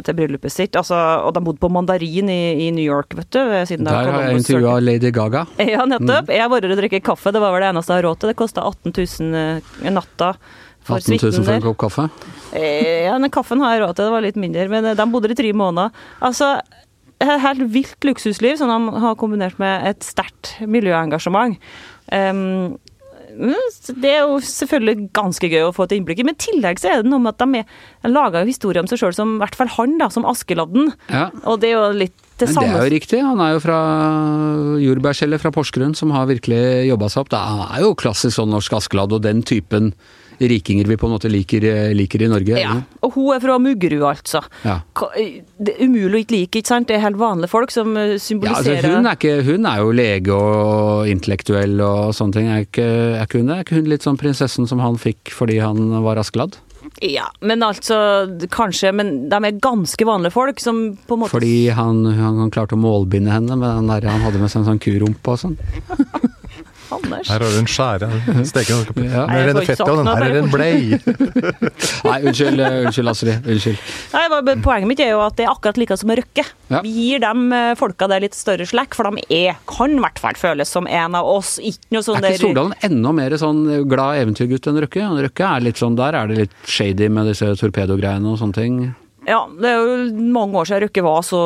til 0.05 0.17
bryllupet 0.17 0.53
sitt. 0.53 0.77
Altså, 0.79 0.97
og 1.25 1.33
de 1.35 1.43
bodde 1.45 1.61
på 1.61 1.71
Mandarin 1.73 2.29
i, 2.31 2.67
i 2.67 2.71
New 2.75 2.85
York, 2.85 3.15
vet 3.17 3.31
du. 3.33 3.39
Der 3.43 4.11
har 4.13 4.27
jeg 4.27 4.41
intervjua 4.41 4.79
Lady 4.81 5.11
Gaga. 5.13 5.45
Ja, 5.73 5.85
nettopp. 5.89 6.27
Mm. 6.27 6.35
Jeg 6.35 6.43
har 6.43 6.51
vært 6.51 6.69
og 6.69 6.77
drukket 6.81 7.05
kaffe, 7.05 7.33
det 7.33 7.41
var 7.41 7.53
vel 7.55 7.65
det 7.65 7.71
eneste 7.73 7.93
jeg 7.93 8.01
har 8.01 8.07
råd 8.09 8.21
til. 8.21 8.33
Det 8.33 8.39
kosta 8.39 8.67
18 8.67 8.93
000 8.93 9.93
natta. 9.95 10.33
For 10.83 10.99
18 10.99 11.19
000 11.21 11.45
for 11.47 11.55
en 11.55 11.63
kopp 11.63 11.79
kaffe? 11.85 12.07
Eh, 12.51 13.05
ja, 13.07 13.15
den 13.15 13.31
kaffen 13.31 13.61
har 13.63 13.77
jeg 13.77 13.85
råd 13.85 13.95
til, 13.95 14.07
det 14.09 14.15
var 14.17 14.25
litt 14.25 14.39
mindre. 14.39 14.65
Men 14.71 14.89
eh, 14.89 14.97
de 14.99 15.09
bodde 15.11 15.31
i 15.31 15.39
tre 15.39 15.53
måneder. 15.55 15.93
Altså, 16.27 16.57
helt 17.23 17.67
vilt 17.71 18.07
luksusliv 18.07 18.57
som 18.59 18.71
de 18.71 19.03
har 19.03 19.19
kombinert 19.19 19.59
med 19.61 19.87
et 19.93 20.03
sterkt 20.03 20.57
miljøengasjement. 20.67 21.55
Um, 22.11 22.75
det 23.33 24.09
er 24.11 24.27
jo 24.27 24.39
selvfølgelig 24.45 25.07
ganske 25.15 25.49
gøy 25.49 25.67
å 25.67 25.73
få 25.75 25.87
et 25.87 25.95
innblikk 25.97 26.21
i, 26.21 26.25
men 26.27 26.37
i 26.37 26.43
tillegg 26.43 26.81
så 26.81 26.91
er 26.91 27.03
det 27.03 27.11
noe 27.11 27.23
med 27.23 27.33
at 27.33 27.43
de, 27.43 27.61
er, 27.63 28.11
laga 28.11 28.43
historie 28.47 28.81
om 28.83 28.89
seg 28.89 29.01
sjøl 29.01 29.15
som 29.17 29.35
i 29.37 29.41
hvert 29.43 29.57
fall 29.57 29.71
han, 29.77 29.97
da, 30.01 30.09
som 30.13 30.27
Askeladden. 30.29 30.91
Ja. 31.09 31.29
Og 31.49 31.61
det 31.63 31.71
er 31.71 31.77
jo 31.77 31.87
litt 32.03 32.15
det 32.41 32.49
samme. 32.49 32.67
Men 32.67 32.75
det 32.75 32.81
er 32.81 32.89
jo 32.89 32.95
riktig, 32.95 33.21
han 33.25 33.43
er 33.43 33.55
jo 33.55 33.63
fra 33.63 33.79
jordbærskjellet 34.81 35.43
fra 35.43 35.53
Porsgrunn 35.53 35.95
som 35.97 36.13
har 36.15 36.29
virkelig 36.31 36.63
jobba 36.89 37.09
seg 37.11 37.23
opp. 37.23 37.31
Det 37.33 37.41
er 37.41 37.85
jo 37.85 37.95
klassisk 37.99 38.37
sånn 38.37 38.53
norsk 38.53 38.77
Askeladd 38.79 39.15
og 39.15 39.25
den 39.25 39.43
typen 39.47 39.93
rikinger 40.51 40.89
vi 40.89 40.97
på 40.99 41.07
en 41.07 41.13
måte 41.15 41.31
liker, 41.31 41.65
liker 41.95 42.25
i 42.25 42.29
Norge. 42.31 42.57
Ja, 42.59 42.75
og 43.03 43.15
hun 43.17 43.31
er 43.35 43.43
fra 43.43 43.57
Muggerud, 43.61 44.03
altså. 44.07 44.43
Ja. 44.65 44.79
Det 44.93 45.75
er 45.75 45.85
umulig 45.87 46.19
å 46.19 46.23
ikke 46.23 46.37
like, 46.37 46.61
ikke 46.61 46.73
sant? 46.73 46.89
Det 46.89 46.97
er 46.97 47.05
helt 47.05 47.19
vanlige 47.21 47.51
folk 47.51 47.73
som 47.73 47.95
eh, 47.99 48.15
symboliserer 48.21 48.79
ja, 48.79 48.81
altså 48.81 48.97
hun, 48.97 49.07
er 49.09 49.19
ikke, 49.19 49.35
hun, 49.47 49.69
er 49.69 49.81
jo 49.81 49.95
lege 49.95 50.35
og 50.35 51.09
intellektuell 51.11 51.79
og 51.83 52.13
sånne 52.17 52.37
ting. 52.37 52.51
Er 52.51 52.67
ikke, 52.67 52.89
er 53.17 53.25
ikke 53.25 53.41
hun? 53.41 53.55
Er 53.55 53.65
ikke 53.65 53.79
hun 53.79 53.89
litt 53.91 54.05
sånn 54.05 54.19
prinsessen 54.19 54.69
som 54.69 54.83
han 54.83 54.99
fikk 55.01 55.33
fordi 55.33 55.59
han 55.63 55.91
var 56.05 56.21
Askeladd? 56.21 56.59
Ja, 57.03 57.25
men 57.39 57.63
altså 57.63 57.95
Kanskje, 58.51 58.91
men 58.95 59.29
de 59.31 59.39
er 59.39 59.59
ganske 59.63 60.05
vanlige 60.07 60.35
folk 60.35 60.59
som 60.61 60.81
på 61.07 61.15
en 61.15 61.23
måte 61.23 61.33
Fordi 61.33 61.69
han, 61.73 62.03
han, 62.05 62.37
han 62.43 62.51
klarte 62.53 62.77
å 62.77 62.81
målbinde 62.81 63.33
henne 63.33 63.57
med 63.59 63.79
den 63.79 63.89
der 63.91 64.07
han 64.11 64.23
hadde 64.23 64.41
med 64.41 64.51
seg 64.51 64.61
en 64.61 64.73
sånn 64.73 64.83
kurumpe 64.83 65.35
og 65.35 65.41
sånn? 65.41 65.57
Anders. 66.93 67.29
Her 67.31 67.43
har 67.43 67.53
du 67.53 67.59
en 67.59 67.69
skjære. 67.69 68.09
Steker 68.49 68.79
noe 68.79 69.05
ja. 69.07 69.25
Mer 69.29 69.51
enn 69.51 69.59
fett, 69.67 69.83
og 69.85 69.99
den 70.01 70.09
her 70.11 70.25
er 70.27 70.37
en 70.39 70.49
blei. 70.53 70.99
Nei, 72.07 72.17
unnskyld, 72.29 72.63
eh, 72.63 72.79
unnskyld 72.87 73.13
Astrid. 73.13 73.49
Unnskyld. 73.55 73.91
Nei, 74.13 74.55
poenget 74.65 74.89
mitt 74.89 75.03
er 75.03 75.13
jo 75.13 75.21
at 75.25 75.37
det 75.39 75.47
er 75.47 75.53
akkurat 75.53 75.79
like 75.81 75.97
som 75.99 76.13
Røkke. 76.13 76.45
Ja. 76.73 76.81
Vi 76.85 76.93
gir 76.95 77.23
dem 77.23 77.45
eh, 77.55 77.73
folka 77.79 78.09
der 78.11 78.23
litt 78.25 78.37
større 78.37 78.67
slekk, 78.69 78.97
for 78.97 79.09
de 79.09 79.25
er, 79.33 79.59
kan 79.69 79.97
i 79.97 80.01
hvert 80.03 80.21
fall 80.21 80.39
føles 80.39 80.71
som 80.73 80.89
en 80.89 81.19
av 81.19 81.29
oss. 81.29 81.55
Ikke 81.61 81.97
noe 81.97 82.05
sånn 82.05 82.21
Er 82.21 82.33
ikke 82.33 82.45
Stordalen 82.45 82.75
enda 82.85 83.13
mer 83.15 83.37
sånn 83.41 83.63
glad 83.91 84.23
eventyrgutt 84.23 84.71
enn 84.71 84.81
Røkke? 84.85 85.11
Røkke 85.27 85.49
er 85.49 85.67
litt 85.69 85.81
sånn, 85.81 85.97
Der 85.99 86.17
er 86.17 86.29
det 86.29 86.43
litt 86.45 86.59
shady 86.69 87.09
med 87.13 87.31
disse 87.31 87.53
torpedogreiene 87.59 88.33
og 88.33 88.41
sånne 88.41 88.57
ting. 88.57 88.83
Ja, 89.23 89.45
det 89.47 89.69
er 89.69 89.79
jo 89.79 90.23
mange 90.35 90.57
år 90.59 90.67
siden 90.67 90.83
Røkke 90.83 91.03
var 91.05 91.21
så 91.23 91.39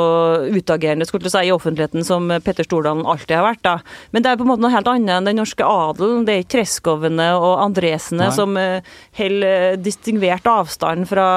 utagerende 0.50 1.06
skulle 1.06 1.30
si, 1.30 1.44
i 1.46 1.54
offentligheten 1.54 2.06
som 2.06 2.30
Petter 2.44 2.66
Stordalen 2.66 3.06
alltid 3.06 3.36
har 3.38 3.46
vært. 3.46 3.62
da. 3.66 3.76
Men 4.12 4.24
det 4.26 4.32
er 4.32 4.40
på 4.40 4.48
en 4.48 4.50
måte 4.50 4.64
noe 4.64 4.74
helt 4.74 4.90
annet 4.90 5.14
enn 5.14 5.30
den 5.30 5.38
norske 5.38 5.66
adelen. 5.66 6.24
Det 6.26 6.34
er 6.34 6.42
ikke 6.42 6.56
Treskovene 6.56 7.28
og 7.38 7.62
Andresene 7.68 8.30
Nei. 8.30 8.34
som 8.34 8.58
uh, 8.58 8.96
holder 9.20 9.78
distingvert 9.84 10.48
avstand 10.50 11.06
fra 11.10 11.28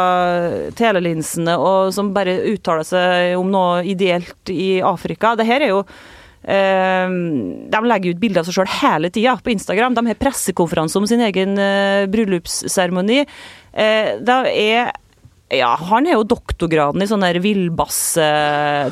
telelinsene, 0.78 1.58
og 1.60 1.92
som 1.96 2.14
bare 2.16 2.38
uttaler 2.54 2.88
seg 2.88 3.36
om 3.36 3.52
noe 3.52 3.84
ideelt 3.84 4.54
i 4.54 4.80
Afrika. 4.80 5.36
Det 5.36 5.48
her 5.50 5.66
er 5.66 5.74
jo 5.76 5.84
Uh, 6.40 7.12
de 7.68 7.80
legger 7.84 8.14
ut 8.14 8.20
bilder 8.22 8.40
av 8.40 8.46
seg 8.48 8.54
sjøl 8.56 8.70
hele 8.78 9.10
tida 9.12 9.34
på 9.44 9.52
Instagram. 9.52 9.92
De 9.92 10.06
har 10.08 10.16
pressekonferanse 10.16 10.96
om 10.96 11.04
sin 11.06 11.20
egen 11.20 11.52
bryllupsseremoni. 12.08 13.18
Det 13.76 14.38
er 14.48 14.88
ja, 15.50 15.74
han 15.80 16.06
har 16.06 16.20
jo 16.20 16.26
doktorgraden 16.30 17.02
i 17.02 17.08
sånn 17.10 17.24
der 17.24 17.40
villbass 17.42 18.00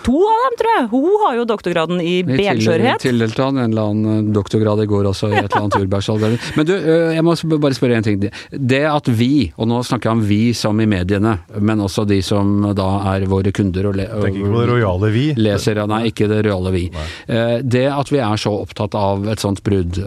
To 0.05 0.15
av 0.27 0.41
dem, 0.45 0.57
tror 0.59 0.73
jeg. 0.73 0.87
Hun 0.93 1.17
har 1.25 1.37
jo 1.39 1.45
doktorgraden 1.49 2.01
i 2.03 2.15
benskjørhet. 2.27 3.03
Tildelte 3.03 3.45
han 3.47 3.59
en 3.59 3.71
eller 3.73 3.93
annen 3.93 4.29
eh, 4.29 4.33
doktorgrad 4.35 4.83
i 4.83 4.89
går 4.91 5.09
også, 5.11 5.31
i 5.31 5.39
et 5.39 5.47
eller 5.47 5.67
annet 5.67 5.79
urbergsalder. 5.85 6.37
Men 6.59 6.69
du, 6.69 6.75
eh, 6.77 7.15
jeg 7.17 7.25
må 7.27 7.35
bare 7.59 7.79
spørre 7.79 7.99
en 8.01 8.07
ting. 8.07 8.21
Det 8.51 8.83
at 8.89 9.11
vi, 9.21 9.49
og 9.57 9.71
nå 9.71 9.81
snakker 9.87 10.11
jeg 10.11 10.19
om 10.19 10.25
vi 10.29 10.41
som 10.57 10.83
i 10.83 10.89
mediene, 10.91 11.37
men 11.59 11.85
også 11.85 12.07
de 12.09 12.21
som 12.25 12.71
da 12.79 12.89
er 13.15 13.29
våre 13.31 13.53
kunder 13.55 13.91
og, 13.91 13.99
le, 13.99 14.09
og 14.19 14.29
ikke 14.31 14.53
det 14.55 14.67
rojale 14.73 15.13
vi. 15.15 15.25
leser, 15.39 15.83
nei, 15.91 16.03
ikke 16.13 16.29
det 16.31 16.43
rojale 16.47 16.75
vi. 16.75 16.85
Nei. 16.95 17.09
Eh, 17.35 17.57
det 17.63 17.87
at 17.93 18.13
vi 18.13 18.23
er 18.25 18.41
så 18.41 18.55
opptatt 18.65 18.97
av 18.99 19.27
et 19.31 19.43
sånt 19.43 19.63
brudd, 19.67 20.01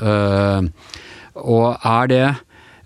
og 1.41 1.67
er 1.87 2.09
det 2.11 2.25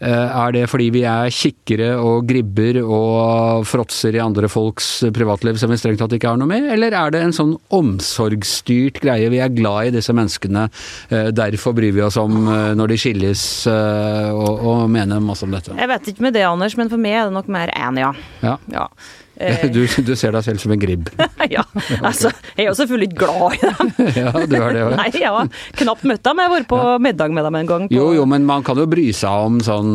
Er 0.05 0.53
det 0.53 0.65
fordi 0.69 0.89
vi 0.93 1.01
er 1.09 1.31
kikkere 1.33 1.95
og 1.97 2.27
gribber 2.29 2.77
og 2.83 3.65
fråtser 3.67 4.15
i 4.15 4.21
andre 4.21 4.49
folks 4.51 4.89
privatliv 5.15 5.57
som 5.59 5.71
vi 5.71 5.79
strengt 5.81 6.01
tatt 6.03 6.13
ikke 6.17 6.33
har 6.33 6.39
noe 6.39 6.49
med, 6.49 6.67
eller 6.75 6.93
er 6.95 7.15
det 7.15 7.23
en 7.25 7.35
sånn 7.35 7.55
omsorgsstyrt 7.73 9.01
greie? 9.03 9.31
Vi 9.33 9.41
er 9.41 9.53
glad 9.55 9.89
i 9.89 9.95
disse 9.97 10.13
menneskene, 10.15 10.67
derfor 11.09 11.75
bryr 11.77 11.95
vi 11.95 12.05
oss 12.05 12.19
om 12.21 12.37
når 12.77 12.93
de 12.93 12.99
skilles 13.01 13.43
og, 13.71 14.61
og 14.61 14.85
mener 14.93 15.23
masse 15.23 15.47
om 15.47 15.53
dette. 15.55 15.73
Jeg 15.75 15.91
vet 15.91 16.13
ikke 16.13 16.27
med 16.27 16.37
det, 16.37 16.45
Anders, 16.47 16.77
men 16.77 16.91
for 16.91 17.01
meg 17.01 17.19
er 17.19 17.29
det 17.29 17.37
nok 17.39 17.51
mer 17.51 17.73
én, 17.73 18.01
ja. 18.01 18.13
ja. 18.45 18.57
ja. 18.73 18.89
Du, 19.35 19.81
du, 19.83 20.13
ser 20.15 20.31
deg 20.31 20.45
selv 20.45 20.61
som 20.63 20.71
en 20.71 20.79
gribb? 20.79 21.09
ja, 21.55 21.63
altså, 21.99 22.31
jeg 22.55 22.65
er 22.65 22.69
jo 22.69 22.75
selvfølgelig 22.79 23.09
glad 23.19 23.57
i 23.57 23.61
dem. 23.65 23.89
ja, 24.21 24.31
du 24.31 24.55
er 24.55 24.77
det 24.77 24.83
også. 24.85 24.99
Nei, 25.01 25.07
jeg 25.19 25.33
har 25.35 25.49
knapt 25.81 26.05
møtt 26.07 26.23
dem. 26.23 26.39
Jeg 26.39 26.49
har 26.49 26.55
vært 26.55 26.69
på 26.71 26.81
middag 27.03 27.35
med 27.35 27.49
dem 27.49 27.57
en 27.59 27.71
gang. 27.71 27.87
På... 27.89 27.97
Jo, 27.97 28.11
jo, 28.15 28.27
men 28.29 28.47
man 28.47 28.63
kan 28.65 28.79
jo 28.79 28.87
bry 28.89 29.09
seg 29.15 29.49
om 29.49 29.59
sånn 29.65 29.91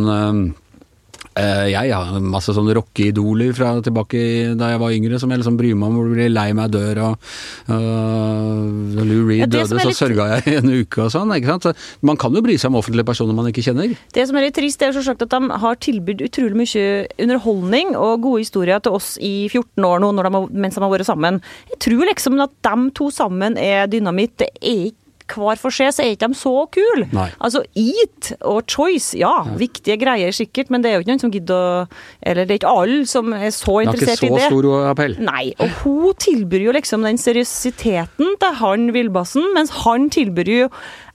jeg 1.39 1.93
har 1.95 2.17
masse 2.25 2.53
sånne 2.55 2.75
rockeidoler 2.77 3.53
fra 3.55 3.73
tilbake 3.85 4.21
da 4.59 4.73
jeg 4.73 4.81
var 4.83 4.95
yngre, 4.97 5.21
som 5.23 5.31
jeg 5.31 5.41
liksom 5.41 5.59
bryr 5.61 5.77
meg 5.79 5.89
om 5.89 5.99
hvor 5.99 6.09
de 6.09 6.17
blir 6.17 6.33
lei 6.33 6.49
meg 6.57 6.73
dør, 6.75 7.01
og 7.07 7.31
uh, 7.71 9.05
Lou 9.07 9.23
Reed 9.29 9.45
ja, 9.45 9.51
døde, 9.51 9.69
så 9.71 9.89
litt... 9.89 9.99
sørga 9.99 10.27
jeg 10.35 10.47
i 10.51 10.57
en 10.59 10.73
uke 10.83 11.05
og 11.07 11.13
sånn. 11.15 11.33
ikke 11.37 11.53
sant? 11.53 11.69
Så 11.69 12.07
man 12.07 12.19
kan 12.21 12.35
jo 12.35 12.43
bry 12.45 12.57
seg 12.61 12.73
om 12.73 12.81
offentlige 12.81 13.09
personer 13.09 13.37
man 13.37 13.51
ikke 13.51 13.65
kjenner. 13.65 13.95
Det 14.15 14.27
som 14.29 14.39
er 14.39 14.49
litt 14.49 14.59
trist, 14.59 14.81
det 14.81 14.89
er 14.89 14.93
jo 14.93 15.01
selvsagt 15.01 15.27
at 15.29 15.37
de 15.37 15.61
har 15.65 15.81
tilbudt 15.87 16.25
utrolig 16.27 16.63
mye 16.65 16.87
underholdning 17.23 17.95
og 17.99 18.25
gode 18.27 18.45
historier 18.45 18.83
til 18.83 18.99
oss 18.99 19.15
i 19.23 19.35
14 19.49 19.87
år 19.87 20.03
nå, 20.03 20.15
de 20.19 20.27
har, 20.27 20.49
mens 20.51 20.79
de 20.79 20.85
har 20.85 20.93
vært 20.93 21.09
sammen. 21.09 21.41
Jeg 21.71 21.83
tror 21.87 22.09
liksom 22.11 22.41
at 22.43 22.57
de 22.67 22.91
to 22.97 23.11
sammen 23.15 23.59
er 23.61 23.87
dynamitt. 23.91 24.39
Det 24.41 24.51
er 24.59 24.91
ikke 24.91 24.99
hver 25.39 25.61
for 25.61 25.75
seg, 25.75 25.93
så 25.95 26.05
er 26.05 26.15
ikke 26.15 26.31
de 26.31 26.39
så 26.39 26.55
kule. 26.75 27.07
Altså 27.39 27.63
Eat 27.79 28.33
og 28.41 28.65
Choice, 28.71 29.19
ja, 29.19 29.31
ja, 29.47 29.57
viktige 29.59 29.99
greier 30.01 30.35
sikkert, 30.35 30.71
men 30.73 30.83
det 30.83 30.91
er 30.91 30.99
jo 30.99 31.05
ikke 31.05 31.13
noen 31.13 31.23
som 31.23 31.33
gidder 31.35 31.57
å 31.61 31.85
Eller 32.27 32.47
det 32.49 32.57
er 32.57 32.61
ikke 32.61 32.73
alle 32.83 33.05
som 33.09 33.33
er 33.37 33.51
så 33.55 33.77
interessert 33.85 34.25
i 34.25 34.29
det. 34.29 34.35
Det 34.35 34.43
er 34.43 34.49
ikke 34.49 34.55
så 34.55 34.63
stor 34.63 34.89
appell. 34.91 35.17
Nei, 35.25 35.45
og 35.61 35.77
hun 35.83 36.17
tilbyr 36.21 36.67
jo 36.67 36.75
liksom 36.77 37.07
den 37.07 37.21
seriøsiteten 37.21 38.37
til 38.41 38.57
han 38.61 38.89
Vilbassen, 38.97 39.51
mens 39.57 39.73
han 39.85 40.09
tilbyr 40.13 40.51
jo 40.51 40.71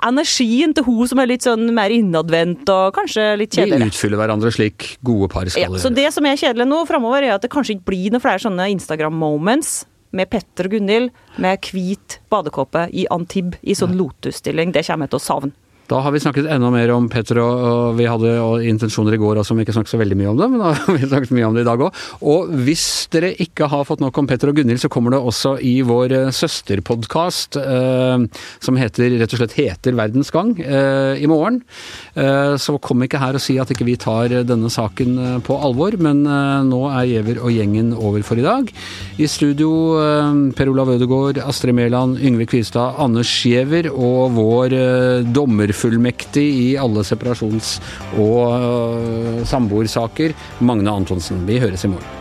energien 0.06 0.76
til 0.76 0.86
hun 0.88 1.10
som 1.10 1.22
er 1.22 1.32
litt 1.32 1.46
sånn 1.46 1.68
mer 1.76 1.94
innadvendt 1.94 2.70
og 2.72 2.96
kanskje 2.98 3.32
litt 3.42 3.56
kjedelig. 3.56 3.82
De 3.82 3.92
utfyller 3.94 4.22
hverandre 4.22 4.54
slik 4.54 4.96
gode 5.06 5.30
par 5.34 5.50
skal 5.50 5.68
ja, 5.68 5.82
Så 5.82 5.92
det 5.94 6.08
som 6.16 6.26
er 6.28 6.40
kjedelig 6.40 6.70
nå 6.70 6.84
framover, 6.90 7.26
er 7.26 7.38
at 7.38 7.46
det 7.46 7.52
kanskje 7.54 7.78
ikke 7.78 7.92
blir 7.92 8.14
noen 8.14 8.24
flere 8.24 8.42
sånne 8.44 8.70
Instagram-moments 8.76 9.84
med 10.16 10.32
Petter 10.32 10.70
og 10.70 10.76
Gunhild 10.76 11.12
med 11.44 11.70
hvit 11.70 12.20
badekåpe 12.32 12.88
i 12.96 13.06
Antibes 13.12 13.60
i 13.64 13.76
sånn 13.78 13.98
lotusstilling. 14.00 14.74
Det 14.76 14.86
kommer 14.88 15.10
jeg 15.10 15.16
til 15.16 15.22
å 15.22 15.28
savne. 15.28 15.54
Da 15.86 16.00
har 16.02 16.12
vi 16.12 16.20
snakket 16.20 16.48
enda 16.50 16.72
mer 16.74 16.90
om 16.96 17.06
Petter, 17.14 17.38
og, 17.44 17.94
vi 18.00 18.08
hadde 18.10 18.32
intensjoner 18.66 19.14
i 19.14 19.20
går 19.22 19.38
også 19.38 19.54
om 19.54 19.60
ikke 19.62 19.76
snakket 19.76 19.94
så 19.94 20.00
veldig 20.02 20.18
mye 20.18 20.32
om 20.32 20.40
det, 20.40 20.48
men 20.50 20.62
da 20.64 20.72
har 20.74 20.96
vi 20.98 21.06
snakket 21.06 21.34
mye 21.38 21.46
om 21.46 21.58
det 21.58 21.62
i 21.62 21.68
dag 21.68 21.84
òg. 21.86 22.00
Og 22.26 22.54
hvis 22.66 22.86
dere 23.14 23.30
ikke 23.46 23.70
har 23.70 23.86
fått 23.86 24.02
nok 24.02 24.18
om 24.18 24.30
Petter 24.30 24.50
og 24.50 24.58
Gunhild, 24.58 24.82
så 24.82 24.90
kommer 24.90 25.14
det 25.14 25.22
også 25.22 25.56
i 25.62 25.76
vår 25.86 26.16
eh, 26.18 26.32
søsterpodkast, 26.34 27.60
eh, 27.62 28.26
som 28.66 28.80
heter, 28.82 29.14
rett 29.22 29.36
og 29.36 29.44
slett 29.44 29.58
heter 29.60 29.98
Verdens 30.00 30.34
gang, 30.34 30.56
eh, 30.58 31.22
i 31.22 31.30
morgen. 31.30 31.62
Så 32.16 32.76
kom 32.84 33.04
ikke 33.04 33.20
her 33.20 33.38
og 33.38 33.44
si 33.44 33.58
at 33.60 33.70
ikke 33.72 33.86
vi 33.88 33.96
tar 34.00 34.32
denne 34.48 34.70
saken 34.72 35.42
på 35.46 35.56
alvor, 35.68 35.96
men 36.02 36.24
nå 36.70 36.80
er 36.90 37.10
Giæver 37.10 37.42
og 37.44 37.52
gjengen 37.54 37.92
over 37.96 38.24
for 38.26 38.40
i 38.40 38.46
dag. 38.46 38.72
I 39.22 39.28
studio 39.30 39.70
Per 40.56 40.72
Olav 40.72 40.94
Ødegaard, 40.96 41.42
Astrid 41.44 41.76
Mæland, 41.78 42.18
Yngve 42.24 42.48
Kvistad, 42.50 42.96
Anders 43.04 43.32
Giæver 43.44 43.92
og 43.92 44.36
vår 44.38 44.78
dommer 45.36 45.75
overfullmektig 45.76 46.46
i 46.72 46.78
alle 46.78 47.04
separasjons- 47.04 47.80
og 48.18 48.44
uh, 48.56 49.46
samboersaker, 49.46 50.36
Magne 50.60 50.92
Antonsen. 50.92 51.46
Vi 51.48 51.60
høres 51.60 51.86
i 51.86 51.92
morgen. 51.92 52.15